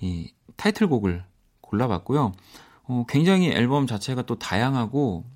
이 0.00 0.32
타이틀곡을 0.56 1.22
골라봤고요. 1.60 2.32
어, 2.84 3.04
굉장히 3.06 3.50
앨범 3.50 3.86
자체가 3.86 4.22
또 4.22 4.38
다양하고 4.38 5.26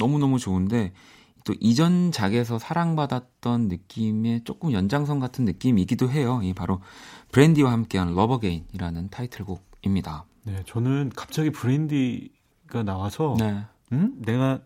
너무너무 0.00 0.38
좋은데 0.38 0.94
또 1.44 1.54
이전 1.60 2.10
작에서 2.10 2.58
사랑받았던 2.58 3.68
느낌의 3.68 4.44
조금 4.44 4.72
연장선 4.72 5.20
같은 5.20 5.44
느낌이기도 5.44 6.08
해요. 6.08 6.40
이 6.42 6.54
바로 6.54 6.80
브랜디와 7.30 7.70
함께한 7.70 8.14
Love 8.14 8.38
Again이라는 8.38 9.10
타이틀곡입니다. 9.10 10.24
네, 10.44 10.62
저는 10.64 11.10
갑자기 11.14 11.50
브랜디가 11.50 12.84
나와서 12.84 13.36
네. 13.38 13.64
음? 13.92 14.14
내가 14.24 14.60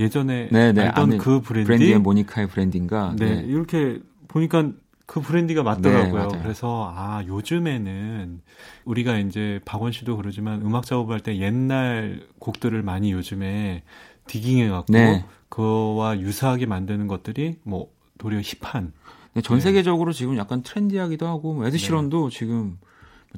예전에 0.00 0.48
네, 0.50 0.72
네. 0.72 0.88
알던 0.88 1.04
아는 1.04 1.18
그 1.18 1.40
브랜디 1.40 1.66
브랜디의 1.66 1.98
모니카의 2.00 2.48
브랜디인가? 2.48 3.14
네, 3.16 3.44
이렇게 3.46 4.00
보니까 4.26 4.72
그 5.06 5.20
브랜디가 5.20 5.62
맞더라고요. 5.62 6.28
네. 6.28 6.38
그래서 6.42 6.92
아 6.94 7.22
요즘에는 7.26 8.40
우리가 8.84 9.18
이제 9.18 9.60
박원 9.64 9.92
씨도 9.92 10.16
그러지만 10.16 10.62
음악 10.62 10.86
작업할 10.86 11.20
때 11.20 11.38
옛날 11.38 12.26
곡들을 12.38 12.82
많이 12.82 13.12
요즘에 13.12 13.82
digging해 14.26 14.68
갖고 14.68 14.92
네. 14.92 15.24
그와 15.50 16.18
유사하게 16.18 16.66
만드는 16.66 17.06
것들이 17.06 17.58
뭐 17.64 17.92
도리어 18.18 18.40
힙한 18.40 18.92
네, 19.34 19.42
전 19.42 19.58
네. 19.58 19.62
세계적으로 19.62 20.12
지금 20.12 20.36
약간 20.38 20.62
트렌디하기도 20.62 21.26
하고 21.26 21.54
뭐 21.54 21.66
에드시런도 21.66 22.30
지금 22.30 22.78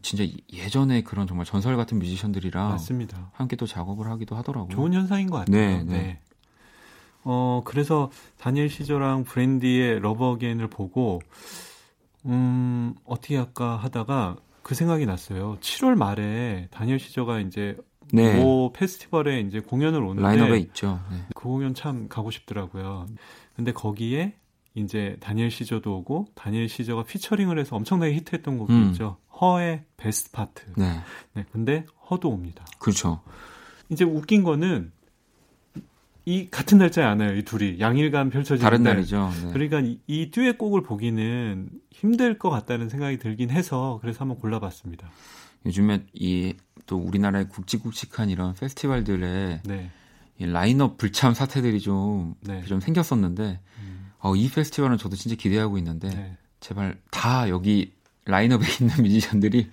진짜 0.02 0.24
예전에 0.52 1.02
그런 1.02 1.26
정말 1.26 1.46
전설 1.46 1.76
같은 1.76 1.98
뮤지션들이랑 1.98 2.68
맞습니다. 2.68 3.30
함께 3.32 3.56
또 3.56 3.66
작업을 3.66 4.08
하기도 4.10 4.36
하더라고요. 4.36 4.68
좋은 4.70 4.92
현상인 4.92 5.30
것 5.30 5.38
같아요. 5.38 5.56
네, 5.56 5.82
네, 5.82 5.84
네. 5.84 6.20
어 7.28 7.60
그래서 7.64 8.08
다니엘 8.38 8.68
시저랑 8.68 9.24
브랜디의 9.24 9.98
Love 9.98 10.30
Again을 10.30 10.68
보고 10.68 11.20
음 12.24 12.94
어떻게 13.04 13.36
할까 13.36 13.76
하다가 13.76 14.36
그 14.62 14.76
생각이 14.76 15.06
났어요. 15.06 15.58
7월 15.60 15.96
말에 15.96 16.68
다니엘 16.70 17.00
시저가 17.00 17.40
이제 17.40 17.76
네. 18.12 18.40
모 18.40 18.72
페스티벌에 18.72 19.40
이제 19.40 19.58
공연을 19.58 20.00
오는데 20.00 20.22
라인업에 20.22 20.58
있죠. 20.58 21.00
네. 21.10 21.18
그 21.34 21.42
공연 21.42 21.74
참 21.74 22.08
가고 22.08 22.30
싶더라고요. 22.30 23.08
근데 23.56 23.72
거기에 23.72 24.34
이제 24.76 25.16
다니엘 25.18 25.50
시저도 25.50 25.96
오고 25.98 26.28
다니엘 26.36 26.68
시저가 26.68 27.02
피처링을 27.04 27.58
해서 27.58 27.74
엄청나게 27.74 28.14
히트했던 28.14 28.58
곡이 28.58 28.72
음. 28.72 28.90
있죠. 28.90 29.16
H.E.R.의 29.40 29.82
Best 29.96 30.30
Part. 30.30 30.64
네. 30.76 31.00
네, 31.32 31.44
근데 31.50 31.86
허도 32.08 32.28
옵니다. 32.28 32.64
그렇죠. 32.78 33.20
이제 33.88 34.04
웃긴 34.04 34.44
거는 34.44 34.92
이 36.26 36.48
같은 36.50 36.78
날짜에 36.78 37.04
안 37.04 37.20
와요. 37.20 37.34
이 37.36 37.44
둘이 37.44 37.80
양일간 37.80 38.30
펼쳐지는데 38.30 38.62
다른 38.62 38.82
날이죠. 38.82 39.32
네. 39.44 39.52
그러니까 39.52 39.80
이, 39.80 39.98
이 40.06 40.30
듀엣 40.30 40.58
곡을 40.58 40.82
보기는 40.82 41.70
힘들 41.90 42.38
것 42.38 42.50
같다는 42.50 42.88
생각이 42.88 43.18
들긴 43.18 43.50
해서 43.50 43.98
그래서 44.02 44.20
한번 44.20 44.38
골라봤습니다. 44.38 45.10
요즘에 45.64 46.04
이 46.12 46.54
또 46.86 46.96
우리나라의 46.96 47.48
굵직굵직한 47.48 48.30
이런 48.30 48.54
페스티벌들의 48.54 49.60
네, 49.64 49.90
이 50.38 50.46
라인업 50.46 50.96
불참 50.96 51.34
사태들이 51.34 51.80
좀, 51.80 52.34
네. 52.40 52.62
좀 52.64 52.80
생겼었는데 52.80 53.60
음, 53.80 54.12
어, 54.20 54.34
이 54.34 54.48
페스티벌은 54.48 54.96
저도 54.96 55.16
진짜 55.16 55.36
기대하고 55.36 55.78
있는데 55.78 56.08
네. 56.08 56.38
제발 56.60 56.98
다 57.10 57.48
여기 57.48 57.92
라인업에 58.24 58.64
있는 58.80 59.02
뮤지션들이 59.02 59.68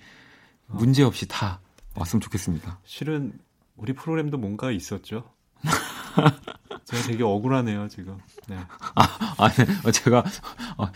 어. 0.68 0.76
문제 0.76 1.02
없이 1.02 1.26
다 1.28 1.60
왔으면 1.94 2.20
좋겠습니다. 2.20 2.80
실은 2.84 3.32
우리 3.76 3.92
프로그램도 3.92 4.36
뭔가 4.38 4.70
있었죠. 4.70 5.30
제가 6.84 7.02
되게 7.06 7.22
억울하네요 7.22 7.88
지금. 7.88 8.18
네. 8.48 8.56
아, 8.94 9.48
네. 9.48 9.66
어, 9.84 9.90
제가 9.90 10.24
어, 10.78 10.86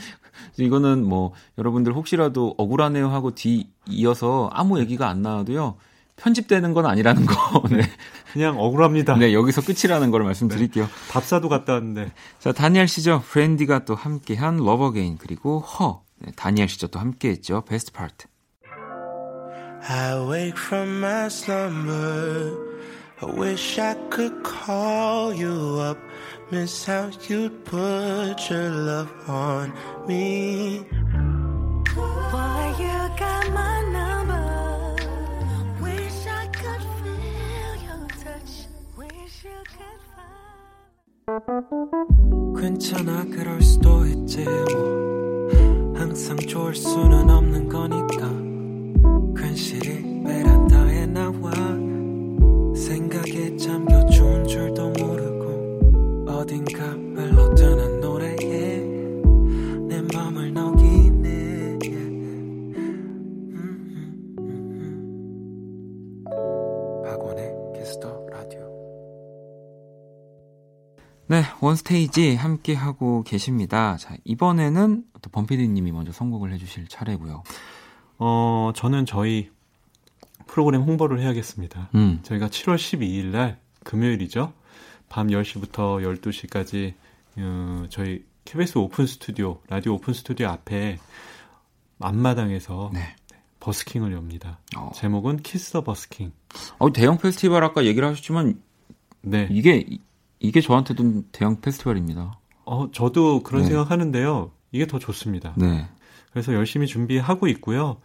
이거는 0.57 1.05
뭐 1.05 1.33
여러분들 1.57 1.95
혹시라도 1.95 2.55
억울하네요 2.59 3.09
하고 3.09 3.35
뒤 3.35 3.69
이어서 3.87 4.51
아무 4.53 4.79
얘기가 4.81 5.09
안 5.09 5.23
나와도요 5.23 5.77
편집되는 6.17 6.75
건 6.75 6.87
아니라는 6.87 7.27
거. 7.27 7.63
네. 7.71 7.83
그냥 8.33 8.59
억울합니다. 8.59 9.17
네, 9.17 9.33
여기서 9.33 9.63
끝이라는 9.63 10.11
걸 10.11 10.25
말씀드릴게요. 10.25 10.89
답사도 11.11 11.49
갔다 11.49 11.75
왔는데 11.75 12.13
자, 12.41 12.53
다니엘 12.53 12.89
시저 12.89 13.23
브랜디가 13.27 13.85
또 13.85 13.95
함께한 13.95 14.57
Love 14.57 14.84
Again 14.84 15.19
그리고 15.19 15.61
허 15.61 16.03
네, 16.19 16.33
다니엘 16.37 16.69
시저 16.69 16.89
또 16.89 16.99
함께했죠. 16.99 17.65
Best 17.67 17.93
Part 17.93 18.27
I 19.89 20.19
wake 20.29 20.59
from 20.59 20.99
my 20.99 21.27
slumber. 21.27 22.53
I 23.22 23.26
wish 23.26 23.80
I 23.80 23.94
could 24.10 24.44
call 24.44 25.34
you 25.34 25.80
up. 25.80 25.98
Miss 26.52 26.86
how 26.86 27.10
you'd 27.28 27.64
put 27.66 28.50
your 28.50 28.70
love 28.70 29.12
on 29.28 29.72
me. 30.08 30.86
Boy, 31.96 32.74
you 32.80 33.10
got 33.18 33.50
my 33.54 33.82
number. 33.98 34.96
Wish 35.82 36.28
I 36.28 36.48
could 36.48 36.84
feel 37.02 37.76
your 37.88 38.08
touch. 38.24 38.68
Wish 38.98 39.46
you 39.46 39.64
could 39.78 40.02
find. 40.16 40.44
괜찮아 42.60 43.24
그럴 43.26 43.62
수도 43.62 44.06
있지 44.06 44.44
뭐 44.44 45.94
항상 45.96 46.38
좋을 46.38 46.76
수는 46.76 47.30
없는 47.30 47.70
거니까 47.70 48.30
괜시리 49.42 50.24
베란다에 50.24 51.06
나와 51.08 51.52
생각에 52.79 53.57
잠겨 53.57 54.07
좋은 54.07 54.47
줄도 54.47 54.91
모르고 54.91 56.27
어딘가 56.31 56.85
흘러드는 56.87 58.01
노래에 58.01 58.79
내 59.89 60.01
맘을 60.15 60.55
녹이네 60.55 61.79
음, 61.85 62.73
음, 62.77 64.39
음, 64.39 64.45
음. 66.25 66.25
박원의 67.05 67.53
Kiss 67.77 68.05
the 68.05 68.27
Radio 68.31 68.61
네, 71.27 71.43
One 71.61 71.89
Stage 71.89 72.37
함께 72.37 72.75
하고 72.75 73.23
계십니다. 73.25 73.97
자, 73.99 74.17
이번에는 74.25 75.05
또 75.21 75.31
범피디님이 75.31 75.93
먼저 75.93 76.13
선곡을 76.13 76.53
해주실 76.53 76.89
차례고요. 76.89 77.43
어, 78.19 78.73
저는 78.75 79.05
저희 79.05 79.51
프로그램 80.49 80.83
홍보를 80.83 81.21
해야겠습니다. 81.21 81.91
음, 81.95 82.19
저희가 82.25 82.49
7월 82.49 82.75
12일 82.77 83.27
날 83.27 83.61
금요일이죠. 83.85 84.53
밤 85.09 85.29
10시부터 85.29 86.03
12시까지 86.21 86.95
어, 87.39 87.85
저희 87.91 88.25
KBS 88.45 88.79
오픈 88.79 89.07
스튜디오, 89.07 89.61
라디오 89.69 89.95
오픈 89.95 90.13
스튜디오 90.15 90.49
앞에 90.49 90.99
앞마당에서 92.01 92.91
네. 92.93 93.15
버스킹을 93.61 94.13
엽니다. 94.13 94.59
어. 94.77 94.91
제목은 94.95 95.39
Kiss 95.39 95.73
the 95.73 95.83
Busking. 95.85 96.33
어, 96.79 96.93
대형 96.93 97.19
페스티벌 97.19 97.63
아까 97.65 97.85
얘기를 97.85 98.07
하셨지만 98.09 98.61
네. 99.23 99.49
이게 99.51 99.85
이- 99.87 100.01
이게 100.41 100.61
저한테도 100.61 101.25
대형 101.33 101.61
페스티벌입니다. 101.61 102.39
어, 102.65 102.91
저도 102.93 103.43
그런 103.43 103.63
네. 103.63 103.69
생각하는데요. 103.69 104.51
이게 104.73 104.87
더 104.87 104.99
좋습니다. 104.99 105.55
네. 105.57 105.87
그래서 106.33 106.53
열심히 106.55 106.87
준비하고 106.87 107.49
있고요. 107.49 107.97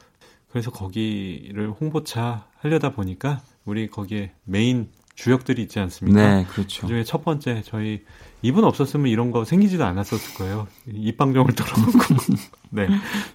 그래서 0.54 0.70
거기를 0.70 1.72
홍보차 1.72 2.46
하려다 2.60 2.92
보니까 2.92 3.42
우리 3.66 3.88
거기에 3.88 4.34
메인 4.44 4.88
주역들이 5.16 5.64
있지 5.64 5.80
않습니까? 5.80 6.36
네, 6.36 6.46
그렇죠. 6.46 6.84
그중에 6.84 7.04
첫 7.04 7.26
번째 7.26 7.64
저희 7.66 8.04
이분 8.44 8.64
없었으면 8.64 9.08
이런 9.08 9.32
거 9.32 9.46
생기지도 9.46 9.84
않았었을 9.84 10.38
거예요. 10.38 10.68
입방정을 10.86 11.54
털어놓고 11.56 12.00
네 12.70 12.88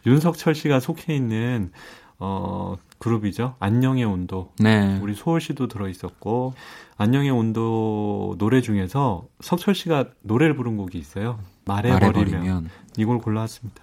윤석철 0.07 0.55
씨가 0.55 0.79
속해 0.79 1.13
있는 1.17 1.73
어 2.21 2.77
그룹이죠. 2.99 3.57
안녕의 3.59 4.05
온도. 4.05 4.53
네. 4.61 4.97
우리 5.03 5.15
소월 5.15 5.41
씨도 5.41 5.67
들어 5.67 5.89
있었고 5.89 6.55
안녕의 6.99 7.31
온도 7.31 8.37
노래 8.39 8.61
중에서 8.61 9.27
석철 9.41 9.75
씨가 9.75 10.11
노래를 10.23 10.55
부른 10.55 10.77
곡이 10.77 10.97
있어요. 10.97 11.41
말해버리면, 11.65 12.13
말해버리면 12.13 12.71
이걸 12.97 13.19
골라왔습니다. 13.19 13.83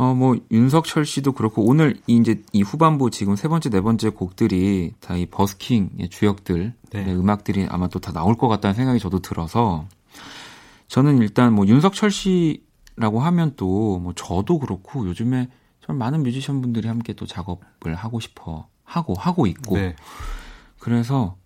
어, 0.00 0.14
뭐, 0.14 0.34
윤석철 0.50 1.04
씨도 1.04 1.32
그렇고, 1.32 1.62
오늘 1.66 2.00
이 2.06 2.16
이제 2.16 2.42
이 2.54 2.62
후반부 2.62 3.10
지금 3.10 3.36
세 3.36 3.48
번째, 3.48 3.68
네 3.68 3.80
번째 3.82 4.08
곡들이 4.10 4.94
다 5.00 5.14
이 5.14 5.26
버스킹의 5.26 6.08
주역들, 6.08 6.72
네. 6.92 7.00
의 7.00 7.14
음악들이 7.14 7.66
아마 7.68 7.86
또 7.88 7.98
다 8.00 8.10
나올 8.12 8.34
것 8.36 8.48
같다는 8.48 8.74
생각이 8.74 8.98
저도 8.98 9.20
들어서, 9.20 9.86
저는 10.88 11.18
일단 11.18 11.52
뭐, 11.52 11.66
윤석철 11.66 12.10
씨라고 12.10 13.20
하면 13.20 13.52
또, 13.56 13.98
뭐, 13.98 14.14
저도 14.14 14.58
그렇고, 14.58 15.06
요즘에 15.06 15.48
좀 15.80 15.98
많은 15.98 16.22
뮤지션 16.22 16.62
분들이 16.62 16.88
함께 16.88 17.12
또 17.12 17.26
작업을 17.26 17.94
하고 17.94 18.20
싶어 18.20 18.68
하고, 18.84 19.14
하고 19.18 19.46
있고, 19.46 19.76
네. 19.76 19.96
그래서 20.78 21.36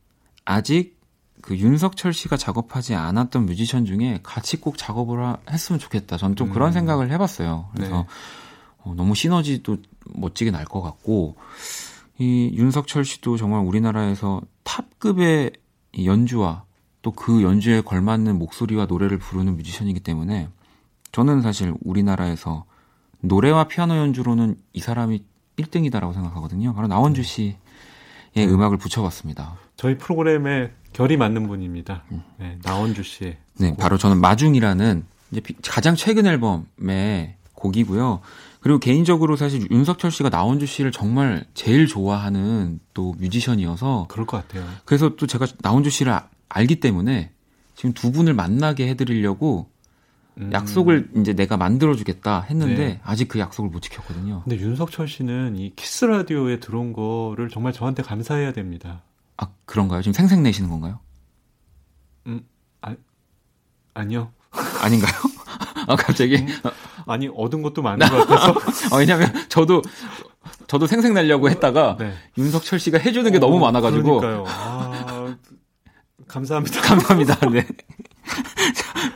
아직 0.45 0.95
그 1.43 1.57
윤석철 1.59 2.13
씨가 2.13 2.37
작업하지 2.37 2.95
않았던 2.95 3.47
뮤지션 3.47 3.85
중에 3.85 4.21
같이 4.23 4.61
꼭 4.61 4.79
작업을 4.79 5.23
하- 5.25 5.39
했으면 5.51 5.79
좋겠다. 5.81 6.17
저는 6.17 6.37
좀 6.37 6.51
그런 6.51 6.69
음. 6.71 6.73
생각을 6.73 7.07
생각을 7.09 7.11
해봤어요. 7.13 7.69
그래서 7.75 7.97
네. 8.03 8.07
어, 8.85 8.95
너무 8.97 9.15
시너지도 9.15 9.79
멋지게 10.15 10.51
날 10.51 10.65
것 10.65 10.81
같고 10.83 11.37
이 12.19 12.53
윤석철 12.55 13.05
씨도 13.05 13.37
정말 13.37 13.61
우리나라에서 13.65 14.41
탑급의 14.63 15.53
이 15.93 16.07
연주와 16.07 16.65
또 17.03 17.11
그 17.13 17.43
연주에 17.43 17.81
걸맞는 17.83 18.39
목소리와 18.39 18.87
노래를 18.87 19.19
부르는 19.19 19.57
뮤지션이기 19.57 20.01
때문에 20.01 20.49
저는 21.13 21.43
사실 21.43 21.75
우리나라에서 21.85 22.65
노래와 23.21 23.65
피아노 23.69 23.97
연주로는 23.97 24.57
이 24.73 24.81
사람이 24.81 25.23
1등이다라고 25.59 26.13
생각하거든요. 26.15 26.75
바로 26.75 26.89
나원주 26.89 27.23
씨의 27.23 27.57
음악을 28.39 28.79
붙여봤습니다. 28.79 29.57
저희 29.77 29.97
프로그램에 29.99 30.71
결이 30.93 31.17
맞는 31.17 31.47
분입니다. 31.47 32.05
네, 32.39 32.59
나원주 32.63 33.03
씨의 33.03 33.37
네, 33.59 33.77
바로 33.77 33.99
저는 33.99 34.19
마중이라는 34.21 35.05
이제 35.31 35.41
비- 35.41 35.55
가장 35.63 35.95
최근 35.97 36.27
앨범의 36.27 37.35
곡이고요. 37.55 38.21
그리고 38.65 38.79
개인적으로 38.79 39.37
사실 39.37 39.71
윤석철 39.71 40.11
씨가 40.11 40.31
나원주 40.31 40.65
씨를 40.65 40.91
정말 40.91 41.45
제일 41.53 41.87
좋아하는 41.87 42.81
또 42.95 43.15
뮤지션이어서 43.19 44.07
그럴 44.09 44.25
것 44.25 44.39
같아요. 44.39 44.67
그래서 44.87 45.17
또 45.17 45.27
제가 45.27 45.47
나원주 45.61 45.91
씨를 45.91 46.11
아- 46.13 46.31
알기 46.49 46.81
때문에 46.81 47.31
지금 47.75 47.93
두 47.93 48.11
분을 48.11 48.33
만나게 48.33 48.89
해드리려고 48.89 49.69
음. 50.39 50.49
약속을 50.51 51.11
이제 51.17 51.35
내가 51.35 51.59
만들어주겠다 51.59 52.41
했는데 52.41 52.75
네. 52.87 53.01
아직 53.05 53.29
그 53.29 53.39
약속을 53.39 53.69
못 53.69 53.83
지켰거든요. 53.83 54.41
근데 54.45 54.59
윤석철 54.59 55.09
씨는 55.09 55.57
이 55.57 55.75
키스 55.77 56.07
라디오에 56.07 56.59
들어온 56.59 56.95
거를 56.95 57.51
정말 57.51 57.75
저한테 57.75 58.03
감사해야 58.03 58.55
됩니다. 58.55 59.03
아 59.37 59.47
그런가요? 59.67 60.01
지금 60.01 60.15
생색 60.15 60.41
내시는 60.41 60.71
건가요? 60.71 61.01
아니요. 63.93 64.33
아닌가요? 64.81 65.13
아 65.87 65.97
갑자기 65.97 66.37
음. 66.37 66.47
아니 67.07 67.29
얻은 67.29 67.63
것도 67.63 67.83
많은 67.83 68.07
것 68.09 68.27
같아서. 68.27 68.55
아, 68.95 68.99
왜냐면 68.99 69.33
저도 69.49 69.83
저도 70.67 70.87
생색 70.87 71.13
내려고 71.13 71.51
했다가 71.51 71.97
네. 71.99 72.13
윤석철 72.39 72.79
씨가 72.79 72.99
해주는 72.99 73.31
게 73.33 73.39
너무 73.39 73.57
어, 73.57 73.61
많아가지고 73.61 74.21
그러니까요. 74.21 74.45
아, 74.49 75.37
감사합니다. 76.29 76.81
감사합니다. 76.83 77.39
네. 77.51 77.67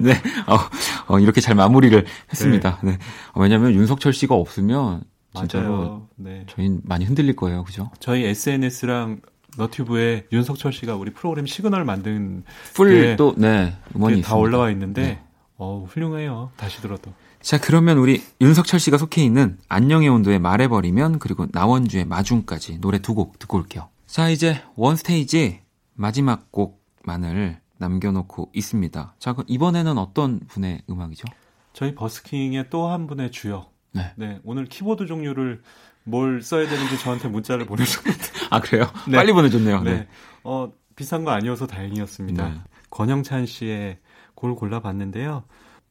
네. 0.01 0.13
어, 0.47 1.15
어, 1.15 1.19
이렇게 1.19 1.41
잘 1.41 1.55
마무리를 1.55 2.05
했습니다. 2.31 2.79
네. 2.83 2.99
어, 3.33 3.41
왜냐면 3.41 3.73
윤석철 3.73 4.13
씨가 4.13 4.35
없으면 4.35 5.03
진짜로. 5.35 6.09
네. 6.17 6.45
저희 6.49 6.79
많이 6.85 7.05
흔들릴 7.05 7.37
거예요. 7.37 7.65
그죠? 7.65 7.91
저희 8.01 8.25
SNS랑 8.25 9.21
너튜브에 9.57 10.27
윤석철 10.33 10.73
씨가 10.73 10.97
우리 10.97 11.13
프로그램 11.13 11.47
시그널 11.47 11.85
만든 11.85 12.45
풀 12.75 13.01
네. 13.01 13.17
또, 13.17 13.35
네. 13.37 13.75
음원이 13.95 14.17
게다 14.17 14.21
있습니다. 14.29 14.37
올라와 14.37 14.71
있는데 14.71 15.03
네. 15.03 15.21
어 15.59 15.85
훌륭해요. 15.89 16.51
다시 16.57 16.81
들어도. 16.81 17.13
자, 17.41 17.59
그러면 17.59 17.99
우리 17.99 18.23
윤석철 18.41 18.81
씨가 18.81 18.97
속해 18.99 19.23
있는 19.23 19.59
안녕의 19.69 20.09
온도에 20.09 20.39
말해버리면 20.39 21.19
그리고 21.19 21.47
나원주의 21.53 22.05
마중까지 22.05 22.79
노래 22.81 22.99
두 22.99 23.15
곡 23.15 23.39
듣고 23.39 23.59
올게요. 23.59 23.89
자, 24.07 24.29
이제 24.29 24.63
원스테이지 24.77 25.61
마지막 25.95 26.51
곡만을 26.53 27.61
남겨놓고 27.79 28.51
있습니다. 28.55 29.15
자, 29.19 29.33
그럼 29.33 29.45
이번에는 29.49 29.99
어떤 29.99 30.41
분의 30.49 30.83
음악이죠? 30.91 31.25
저희 31.73 31.95
버스킹의 31.95 32.71
또 32.71 32.89
한 32.91 33.07
분의 33.07 33.31
주역. 33.31 33.73
네. 34.17 34.39
오늘 34.45 34.65
키보드 34.67 35.07
종류를 35.07 35.63
뭘 36.05 36.41
써야 36.43 36.69
되는지 36.69 36.99
저한테 36.99 37.29
문자를 37.29 37.67
보내셨는데. 37.67 38.19
아, 38.51 38.61
그래요? 38.61 38.87
네. 39.09 39.17
빨리 39.17 39.33
보내줬네요. 39.33 39.83
네. 39.83 39.93
네. 39.93 40.09
어, 40.45 40.73
비싼 40.97 41.25
거 41.25 41.33
아니어서 41.33 41.67
다행이었습니다. 41.67 42.49
네. 42.49 42.55
권영찬 42.91 43.47
씨의 43.47 43.99
곡을 44.39 44.55
골라봤는데요. 44.55 45.43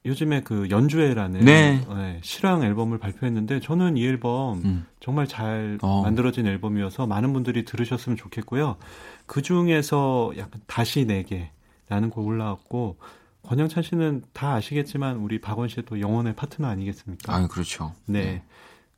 요즘에 0.05 0.41
그 0.41 0.69
연주회라는 0.69 1.41
네. 1.41 1.85
네, 1.85 2.19
실황 2.23 2.63
앨범을 2.63 2.97
발표했는데 2.97 3.59
저는 3.59 3.97
이 3.97 4.05
앨범 4.05 4.61
음. 4.63 4.85
정말 5.01 5.27
잘 5.27 5.77
어. 5.81 6.01
만들어진 6.01 6.47
앨범이어서 6.47 7.07
많은 7.07 7.33
분들이 7.33 7.65
들으셨으면 7.65 8.15
좋겠고요. 8.15 8.77
그 9.25 9.41
중에서 9.41 10.31
약간 10.37 10.61
다시 10.65 11.05
내게라는 11.05 12.09
곡 12.09 12.25
올라왔고 12.25 12.97
권영찬 13.43 13.83
씨는 13.83 14.23
다 14.33 14.53
아시겠지만 14.53 15.17
우리 15.17 15.41
박원 15.41 15.67
씨의 15.67 15.83
또 15.85 15.99
영혼의 15.99 16.35
파트너 16.35 16.67
아니겠습니까? 16.67 17.33
아, 17.33 17.47
그렇죠. 17.47 17.93
네. 18.05 18.43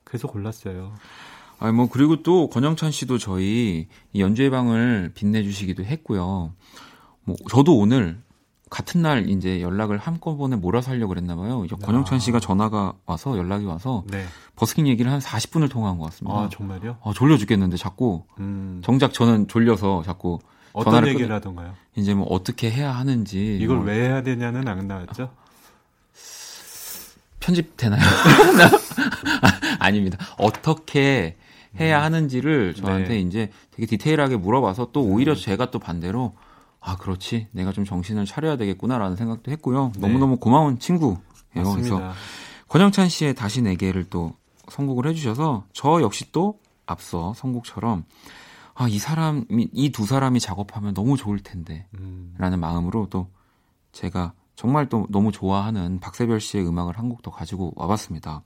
그래서 0.04 0.28
골랐어요. 0.28 0.94
아, 1.60 1.72
뭐, 1.72 1.90
그리고 1.90 2.24
또, 2.24 2.50
권영찬 2.50 2.90
씨도 2.90 3.18
저희 3.18 3.88
이 4.14 4.22
연주의 4.22 4.50
방을 4.50 5.12
빛내주시기도 5.14 5.84
했고요. 5.84 6.54
뭐, 7.26 7.36
저도 7.50 7.78
오늘 7.78 8.18
같은 8.70 9.02
날 9.02 9.30
이제 9.30 9.62
연락을 9.62 9.98
한꺼번에 9.98 10.56
몰아서 10.56 10.92
하려고 10.92 11.10
그랬나 11.10 11.36
봐요. 11.36 11.66
권영찬 11.84 12.20
씨가 12.20 12.40
전화가 12.40 12.94
와서 13.06 13.38
연락이 13.38 13.66
와서 13.66 14.04
네. 14.08 14.26
버스킹 14.56 14.88
얘기를 14.88 15.12
한 15.12 15.20
40분을 15.20 15.70
통화한 15.72 15.98
것 15.98 16.06
같습니다. 16.06 16.38
아 16.38 16.50
정말요? 16.52 16.98
아, 17.04 17.12
졸려 17.16 17.38
죽겠는데 17.38 17.78
자꾸 17.78 18.24
음, 18.40 18.82
정작 18.84 19.14
저는 19.14 19.48
졸려서 19.48 20.04
자꾸 20.06 20.40
어떤 20.74 20.92
전화를 20.92 21.10
얘기를 21.10 21.28
끊- 21.30 21.36
하던가요? 21.36 21.74
이제 21.96 22.14
뭐 22.14 22.28
어떻게 22.28 22.70
해야 22.70 22.92
하는지 22.96 23.58
이걸 23.60 23.78
뭐 23.78 23.88
왜 23.88 24.02
해야 24.08 24.22
되냐는 24.22 24.68
안 24.68 24.88
나왔죠? 24.88 25.32
편집 27.40 27.76
되나요? 27.78 28.02
아닙니다. 29.80 30.18
어떻게 30.38 31.38
해야 31.80 32.02
하는지를 32.04 32.74
저한테 32.76 33.10
네. 33.10 33.20
이제 33.22 33.52
되게 33.72 33.86
디테일하게 33.86 34.38
물어봐서 34.38 34.90
또 34.92 35.04
오히려 35.04 35.36
제가 35.36 35.72
또 35.72 35.80
반대로 35.80 36.34
아 36.82 36.96
그렇지 36.98 37.48
내가 37.52 37.72
좀 37.72 37.84
정신을 37.86 38.26
차려야 38.26 38.58
되겠구나라는 38.58 39.16
생각도 39.18 39.52
했고요. 39.52 39.92
네. 39.96 40.00
너무너무 40.08 40.38
고마운 40.38 40.80
친구예요. 40.80 41.22
그래서 41.52 41.76
맞습니다. 41.76 42.14
권영찬 42.70 43.10
씨의 43.10 43.36
다시 43.36 43.62
내게를 43.62 44.06
또 44.10 44.34
선곡을 44.70 45.08
해주셔서 45.08 45.66
저 45.74 46.02
역시 46.02 46.32
또 46.32 46.60
앞서 46.86 47.34
선곡처럼 47.36 48.06
아 48.76 48.88
이 48.88 48.98
사람이 48.98 49.70
이 49.74 49.92
두 49.92 50.06
사람이 50.06 50.40
작업하면 50.40 50.94
너무 50.94 51.18
좋을 51.18 51.40
텐데 51.40 51.86
음, 52.00 52.34
라는 52.38 52.60
마음으로 52.62 53.08
또 53.10 53.28
제가 53.92 54.32
정말 54.56 54.88
또 54.88 55.06
너무 55.10 55.32
좋아하는 55.32 56.00
박세별 56.00 56.40
씨의 56.40 56.66
음악을 56.68 56.98
한 56.98 57.10
곡 57.10 57.22
더 57.22 57.32
가지고 57.32 57.74
와봤습니다. 57.76 58.44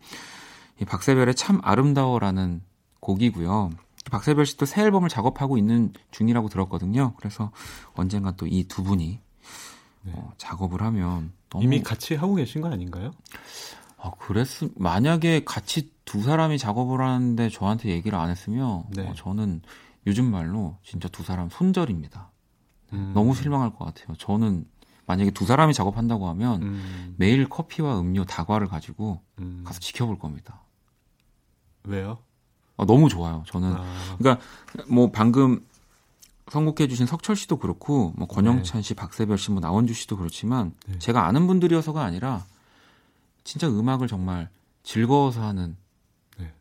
이 0.82 0.86
박세별의 0.86 1.36
참 1.36 1.60
아름다워라는 1.64 2.62
곡이고요. 3.00 3.70
박세별 4.12 4.46
씨도 4.46 4.66
새 4.66 4.82
앨범을 4.84 5.10
작업하고 5.10 5.58
있는 5.58 5.94
중이라고 6.12 6.50
들었거든요. 6.50 7.14
그래서 7.18 7.52
언젠가 7.96 8.32
또 8.36 8.46
이 8.48 8.66
두 8.68 8.84
분이 8.84 9.20
어, 10.06 10.34
작업을 10.38 10.82
하면 10.82 11.32
이미 11.62 11.82
같이 11.82 12.16
하고 12.16 12.36
계신 12.36 12.62
거 12.62 12.70
아닌가요? 12.70 13.12
아, 13.98 14.12
그랬 14.20 14.48
만약에 14.76 15.44
같이 15.46 15.92
두 16.04 16.22
사람이 16.22 16.58
작업을 16.58 17.00
하는데 17.02 17.50
저한테 17.50 17.90
얘기를 17.90 18.18
안 18.18 18.30
했으면 18.30 18.84
네. 18.90 19.08
어, 19.08 19.14
저는 19.16 19.62
요즘 20.06 20.30
말로 20.30 20.78
진짜 20.84 21.08
두 21.08 21.24
사람 21.24 21.50
손절입니다. 21.50 22.30
음, 22.92 23.12
너무 23.14 23.34
실망할 23.34 23.72
것 23.74 23.86
같아요. 23.86 24.16
저는 24.18 24.66
만약에 25.06 25.32
두 25.32 25.46
사람이 25.46 25.74
작업한다고 25.74 26.28
하면 26.30 26.62
음, 26.64 27.16
매일 27.18 27.48
커피와 27.48 28.00
음료 28.00 28.26
다과를 28.26 28.68
가지고 28.68 29.22
음, 29.40 29.64
가서 29.66 29.80
지켜볼 29.80 30.20
겁니다. 30.20 30.62
왜요? 31.86 32.20
아, 32.78 32.86
너무 32.86 33.10
좋아요. 33.10 33.44
저는 33.48 33.74
아, 33.74 33.84
그러니까 34.18 34.44
뭐 34.88 35.12
방금 35.12 35.66
선곡해주신 36.52 37.06
석철 37.06 37.36
씨도 37.36 37.58
그렇고 37.58 38.14
뭐 38.16 38.28
권영찬 38.28 38.82
씨, 38.82 38.94
박세별 38.94 39.38
씨, 39.38 39.52
뭐 39.52 39.60
나원주 39.62 39.94
씨도 39.94 40.18
그렇지만 40.18 40.74
네. 40.88 41.00
제가 41.00 41.26
아는 41.26 41.48
분들이어서가 41.48 42.04
아니라 42.04 42.44
진짜 43.44 43.68
음악을 43.70 44.08
정말 44.08 44.50
즐거워서 44.84 45.44
하는 45.44 45.76
네. 46.38 46.52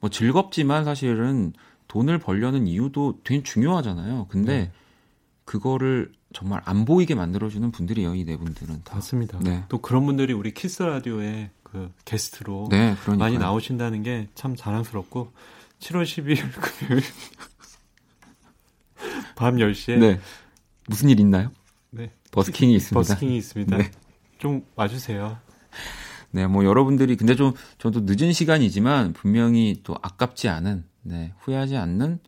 뭐 0.00 0.10
즐겁지만 0.10 0.84
사실은 0.84 1.52
돈을 1.88 2.18
벌려는 2.18 2.66
이유도 2.66 3.18
되게 3.24 3.42
중요하잖아요. 3.42 4.26
근데 4.28 4.56
네. 4.58 4.72
그거를 5.44 6.12
정말 6.32 6.62
안 6.64 6.84
보이게 6.84 7.14
만들어주는 7.14 7.70
분들이에요. 7.72 8.14
이 8.14 8.24
네 8.24 8.36
분들은 8.38 8.82
다. 8.84 8.94
맞습니다. 8.94 9.38
네. 9.40 9.64
또 9.68 9.78
그런 9.82 10.06
분들이 10.06 10.32
우리 10.32 10.54
키스 10.54 10.82
라디오에 10.82 11.50
그 11.62 11.90
게스트로 12.04 12.68
네, 12.70 12.94
많이 13.18 13.36
나오신다는 13.38 14.02
게 14.02 14.28
참 14.34 14.54
자랑스럽고 14.56 15.32
7월 15.82 16.04
12일 16.04 16.36
금요일 16.78 17.02
밤 19.34 19.56
10시에 19.56 19.98
네. 19.98 20.20
무슨 20.86 21.08
일 21.08 21.18
있나요? 21.20 21.50
네. 21.90 22.10
버스킹이 22.30 22.74
있습니다. 22.76 22.94
버스킹이 22.98 23.36
있습니다. 23.36 23.76
네. 23.76 23.90
좀 24.38 24.64
와주세요. 24.76 25.38
네, 26.30 26.46
뭐 26.46 26.64
여러분들이 26.64 27.16
근데 27.16 27.34
좀 27.34 27.52
저도 27.78 28.00
늦은 28.04 28.32
시간이지만 28.32 29.12
분명히 29.12 29.80
또 29.82 29.96
아깝지 30.00 30.48
않은, 30.48 30.84
네, 31.02 31.34
후회하지 31.40 31.76
않는 31.76 32.20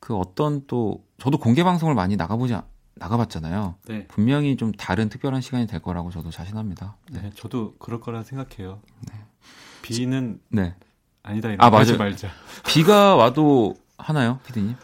그 0.00 0.16
어떤 0.16 0.66
또 0.66 1.04
저도 1.18 1.38
공개 1.38 1.62
방송을 1.62 1.94
많이 1.94 2.16
나가보지 2.16 2.54
않- 2.54 2.64
나가봤잖아요. 2.94 3.76
네. 3.88 4.06
분명히 4.08 4.56
좀 4.56 4.72
다른 4.72 5.08
특별한 5.08 5.40
시간이 5.42 5.66
될 5.66 5.80
거라고 5.80 6.10
저도 6.10 6.30
자신합니다. 6.30 6.96
네, 7.12 7.30
저도 7.36 7.76
그럴 7.78 8.00
거라 8.00 8.22
생각해요. 8.22 8.80
비는 9.82 10.40
네, 10.48 10.74
아니다 11.22 11.48
아, 11.58 11.70
맞아요. 11.70 11.96
말자. 11.98 12.28
비가 12.66 13.14
와도 13.14 13.76
하나요, 13.98 14.40
피디님? 14.46 14.74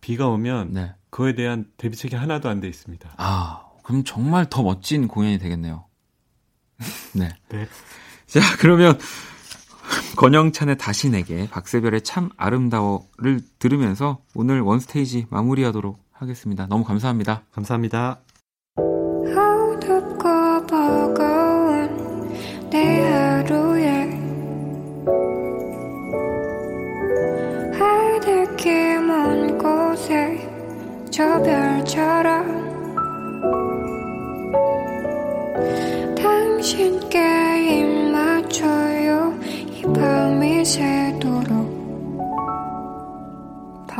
비가 0.00 0.26
오면 0.28 0.72
네. 0.72 0.94
그거에 1.10 1.34
대한 1.34 1.66
대비책이 1.76 2.16
하나도 2.16 2.48
안 2.48 2.60
돼 2.60 2.68
있습니다. 2.68 3.10
아, 3.16 3.62
그럼 3.82 4.04
정말 4.04 4.46
더 4.48 4.62
멋진 4.62 5.06
공연이 5.08 5.38
되겠네요. 5.38 5.84
네. 7.14 7.28
네. 7.50 7.68
자, 8.26 8.40
그러면 8.58 8.98
권영찬의 10.16 10.78
다시 10.78 11.10
내게 11.10 11.48
박세별의 11.50 12.02
참 12.02 12.30
아름다워를 12.36 13.40
들으면서 13.58 14.18
오늘 14.34 14.60
원스테이지 14.60 15.26
마무리하도록 15.30 15.98
하겠습니다. 16.12 16.66
너무 16.68 16.84
감사합니다. 16.84 17.42
감사합니다. 17.52 18.20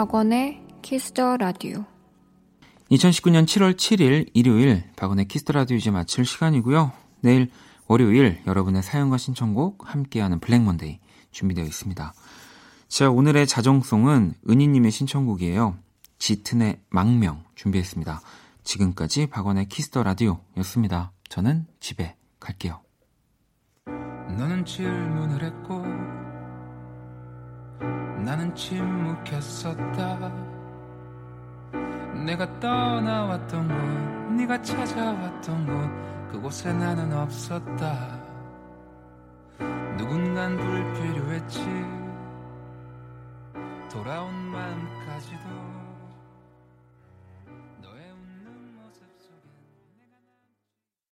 박원의 0.00 0.62
Kiss 0.80 1.12
the 1.12 1.36
Radio 1.36 1.84
2019년 2.90 3.44
7월 3.44 3.76
7일 3.76 4.30
일요일 4.32 4.82
박원의 4.96 5.26
Kiss 5.26 5.41
the 5.41 5.52
Radio 5.52 5.76
이제 5.76 5.90
마칠 5.90 6.24
시간이고요. 6.24 6.90
내일 7.20 7.50
월요일 7.86 8.40
여러분의 8.46 8.82
사연과 8.82 9.18
신청곡 9.18 9.94
함께하는 9.94 10.40
Black 10.40 10.62
Monday 10.62 11.00
준비되어 11.32 11.66
있습니다. 11.66 12.14
자, 12.88 13.10
오늘의 13.10 13.46
자정송은 13.46 14.36
은희님의 14.48 14.90
신청곡이에요. 14.90 15.76
짙은의 16.18 16.80
망명 16.88 17.44
준비했습니다. 17.54 18.22
지금까지 18.64 19.26
박원의 19.26 19.68
Kiss 19.68 19.88
the 19.88 20.02
Radio였습니다. 20.02 21.12
저는 21.28 21.66
집에 21.78 22.16
갈게요. 22.38 22.80
너는 23.84 24.64
질문을 24.64 25.44
했고 25.44 25.89
나는 28.24 28.54
침묵했었다. 28.54 30.32
내가 32.24 32.60
떠나왔던 32.60 33.68
곳 33.68 34.32
네가 34.34 34.62
찾아왔던 34.62 35.66
곳 35.66 36.30
그곳에 36.32 36.72
나는 36.72 37.12
없었다. 37.12 38.20
누군간 39.96 40.56
불필요했지. 40.56 41.60
돌아온 43.90 44.32
마음까지도 44.32 44.99